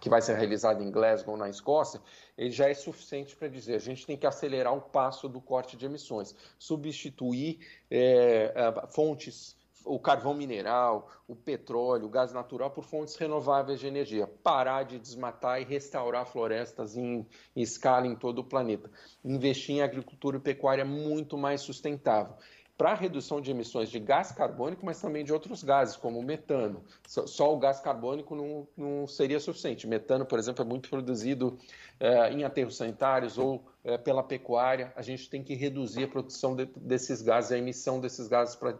que 0.00 0.08
vai 0.08 0.22
ser 0.22 0.36
realizada 0.36 0.82
em 0.82 0.90
Glasgow, 0.90 1.36
na 1.36 1.50
Escócia, 1.50 2.00
ele 2.36 2.50
já 2.50 2.68
é 2.68 2.74
suficiente 2.74 3.36
para 3.36 3.48
dizer 3.48 3.74
a 3.74 3.78
gente 3.78 4.06
tem 4.06 4.16
que 4.16 4.26
acelerar 4.26 4.74
o 4.74 4.80
passo 4.80 5.28
do 5.28 5.40
corte 5.40 5.76
de 5.76 5.84
emissões, 5.84 6.34
substituir 6.58 7.58
é, 7.90 8.52
fontes 8.88 9.58
o 9.84 9.98
carvão 9.98 10.34
mineral, 10.34 11.08
o 11.26 11.34
petróleo, 11.34 12.06
o 12.06 12.10
gás 12.10 12.32
natural 12.32 12.70
por 12.70 12.84
fontes 12.84 13.16
renováveis 13.16 13.80
de 13.80 13.86
energia. 13.86 14.26
Parar 14.26 14.84
de 14.84 14.98
desmatar 14.98 15.60
e 15.60 15.64
restaurar 15.64 16.26
florestas 16.26 16.96
em, 16.96 17.26
em 17.56 17.62
escala 17.62 18.06
em 18.06 18.14
todo 18.14 18.40
o 18.40 18.44
planeta. 18.44 18.90
Investir 19.24 19.76
em 19.76 19.82
agricultura 19.82 20.36
e 20.36 20.40
pecuária 20.40 20.84
muito 20.84 21.36
mais 21.38 21.62
sustentável 21.62 22.34
para 22.80 22.94
redução 22.94 23.42
de 23.42 23.50
emissões 23.50 23.90
de 23.90 24.00
gás 24.00 24.32
carbônico, 24.32 24.86
mas 24.86 24.98
também 24.98 25.22
de 25.22 25.34
outros 25.34 25.62
gases, 25.62 25.96
como 25.96 26.18
o 26.18 26.22
metano. 26.22 26.82
Só, 27.06 27.54
o 27.54 27.58
gás 27.58 27.78
carbônico 27.78 28.34
não, 28.34 28.66
não, 28.74 29.06
seria 29.06 29.38
suficiente. 29.38 29.86
Metano, 29.86 30.24
por 30.24 30.38
exemplo, 30.38 30.64
é 30.64 30.66
muito 30.66 30.88
produzido 30.88 31.58
é, 32.00 32.32
em 32.32 32.42
aterros 32.42 32.78
sanitários 32.78 33.36
ou 33.36 33.62
é, 33.84 33.98
pela 33.98 34.22
pecuária. 34.22 34.94
A 34.96 35.02
gente 35.02 35.28
tem 35.28 35.42
que 35.42 35.52
reduzir 35.52 36.04
a 36.04 36.08
produção 36.08 36.56
de, 36.56 36.64
desses 36.74 37.20
gases, 37.20 37.52
a 37.52 37.58
emissão 37.58 38.00
desses 38.00 38.26
gases 38.28 38.56
para 38.56 38.78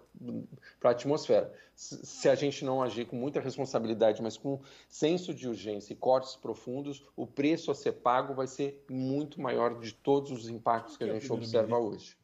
a 0.83 0.89
atmosfera. 0.89 1.53
Se, 1.75 2.07
se 2.07 2.29
a 2.31 2.35
gente 2.35 2.65
não 2.65 2.83
agir 2.83 3.05
com 3.05 3.17
muita 3.17 3.39
responsabilidade, 3.39 4.23
mas 4.23 4.35
com 4.35 4.63
senso 4.89 5.35
de 5.35 5.47
urgência 5.47 5.93
e 5.93 5.97
cortes 5.97 6.37
profundos, 6.37 7.05
o 7.15 7.27
preço 7.27 7.71
a 7.71 7.75
ser 7.75 7.93
pago 7.93 8.33
vai 8.33 8.47
ser 8.47 8.83
muito 8.89 9.43
maior 9.43 9.79
de 9.79 9.93
todos 9.93 10.31
os 10.31 10.49
impactos 10.49 10.97
que 10.97 11.05
a 11.05 11.13
gente 11.13 11.31
observa 11.31 11.77
hoje. 11.77 12.19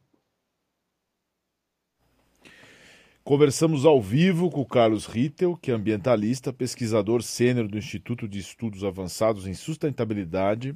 Conversamos 3.27 3.85
ao 3.85 4.01
vivo 4.01 4.49
com 4.49 4.61
o 4.61 4.65
Carlos 4.65 5.05
Rittel, 5.05 5.57
que 5.57 5.69
é 5.69 5.73
ambientalista, 5.73 6.53
pesquisador 6.53 7.21
sênior 7.21 7.67
do 7.67 7.77
Instituto 7.77 8.25
de 8.25 8.39
Estudos 8.39 8.85
Avançados 8.85 9.45
em 9.45 9.53
Sustentabilidade 9.53 10.73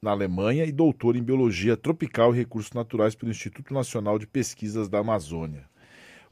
na 0.00 0.12
Alemanha 0.12 0.64
e 0.64 0.70
doutor 0.70 1.16
em 1.16 1.22
Biologia 1.22 1.76
Tropical 1.76 2.32
e 2.32 2.38
Recursos 2.38 2.72
Naturais 2.72 3.16
pelo 3.16 3.32
Instituto 3.32 3.74
Nacional 3.74 4.20
de 4.20 4.26
Pesquisas 4.28 4.88
da 4.88 5.00
Amazônia. 5.00 5.64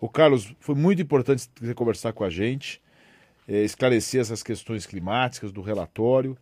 O 0.01 0.09
Carlos, 0.09 0.55
foi 0.61 0.77
muito 0.77 1.03
importante 1.03 1.51
você 1.61 1.75
conversar 1.75 2.13
com 2.13 2.23
a 2.23 2.31
gente, 2.31 2.81
é, 3.49 3.65
esclarecer 3.65 4.21
essas 4.21 4.45
questões 4.45 4.87
climáticas 4.87 5.51
do 5.51 5.61
relatório, 5.61 6.39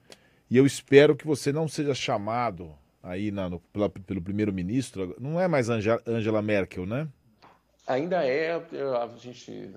e 0.50 0.59
eu 0.59 0.66
espero 0.66 1.16
que 1.16 1.26
você 1.26 1.50
não 1.50 1.66
seja 1.66 1.94
chamado 1.94 2.70
aí 3.02 3.31
na, 3.31 3.48
no, 3.48 3.61
pela, 3.72 3.88
pelo 3.88 4.20
primeiro-ministro, 4.20 5.16
não 5.18 5.40
é 5.40 5.48
mais 5.48 5.70
Angela 5.70 6.42
Merkel, 6.42 6.85
né? 6.85 7.09
Ainda 7.87 8.25
é, 8.25 8.53
a 8.53 9.09
gente, 9.16 9.70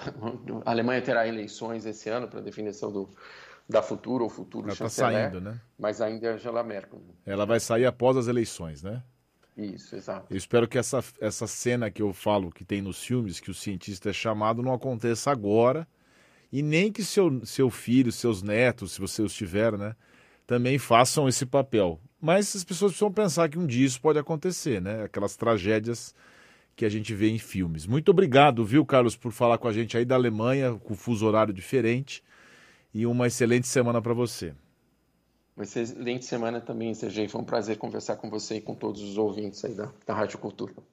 a 0.64 0.70
Alemanha 0.70 1.00
terá 1.00 1.26
eleições 1.26 1.86
esse 1.86 2.08
ano 2.08 2.26
para 2.26 2.40
definição 2.40 2.90
do, 2.90 3.08
da 3.68 3.80
futuro 3.80 4.24
ou 4.24 4.30
futuro 4.30 4.66
Ela 4.66 4.72
está 4.72 4.88
saindo, 4.88 5.40
né? 5.40 5.60
Mas 5.78 6.00
ainda 6.00 6.26
é 6.26 6.32
Angela 6.32 6.64
Merkel. 6.64 7.00
Ela 7.24 7.46
vai 7.46 7.60
sair 7.60 7.86
após 7.86 8.16
as 8.16 8.26
eleições, 8.26 8.82
né? 8.82 9.02
Isso, 9.56 9.94
exato. 9.94 10.26
Eu 10.30 10.36
espero 10.36 10.66
que 10.66 10.76
essa, 10.76 11.02
essa 11.20 11.46
cena 11.46 11.90
que 11.90 12.02
eu 12.02 12.12
falo 12.12 12.50
que 12.50 12.64
tem 12.64 12.82
nos 12.82 13.02
filmes, 13.02 13.38
que 13.38 13.50
o 13.50 13.54
cientista 13.54 14.10
é 14.10 14.12
chamado, 14.12 14.62
não 14.62 14.74
aconteça 14.74 15.30
agora. 15.30 15.86
E 16.52 16.60
nem 16.60 16.90
que 16.90 17.04
seu, 17.04 17.44
seu 17.46 17.70
filho, 17.70 18.10
seus 18.10 18.42
netos, 18.42 18.92
se 18.92 19.00
você 19.00 19.22
os 19.22 19.32
tiver, 19.32 19.78
né? 19.78 19.94
Também 20.46 20.78
façam 20.78 21.28
esse 21.28 21.46
papel. 21.46 22.00
Mas 22.20 22.54
as 22.54 22.64
pessoas 22.64 22.92
precisam 22.92 23.12
pensar 23.12 23.48
que 23.48 23.58
um 23.58 23.66
dia 23.66 23.86
isso 23.86 24.00
pode 24.00 24.18
acontecer, 24.18 24.82
né? 24.82 25.04
Aquelas 25.04 25.36
tragédias 25.36 26.14
que 26.76 26.84
a 26.84 26.88
gente 26.88 27.14
vê 27.14 27.28
em 27.30 27.38
filmes. 27.38 27.86
Muito 27.86 28.10
obrigado, 28.10 28.64
viu, 28.64 28.84
Carlos, 28.84 29.16
por 29.16 29.32
falar 29.32 29.58
com 29.58 29.68
a 29.68 29.72
gente 29.72 29.96
aí 29.96 30.04
da 30.04 30.14
Alemanha, 30.14 30.74
com 30.82 30.94
fuso 30.94 31.26
horário 31.26 31.54
diferente. 31.54 32.22
E 32.92 33.06
uma 33.06 33.26
excelente 33.26 33.66
semana 33.66 34.02
para 34.02 34.12
você. 34.12 34.54
Uma 35.56 35.62
excelente 35.62 36.24
semana 36.24 36.60
também, 36.60 36.92
Sergei. 36.94 37.28
Foi 37.28 37.40
um 37.40 37.44
prazer 37.44 37.78
conversar 37.78 38.16
com 38.16 38.28
você 38.28 38.56
e 38.56 38.60
com 38.60 38.74
todos 38.74 39.00
os 39.02 39.16
ouvintes 39.16 39.64
aí 39.64 39.74
da, 39.74 39.92
da 40.04 40.12
Rádio 40.12 40.38
Cultura. 40.38 40.74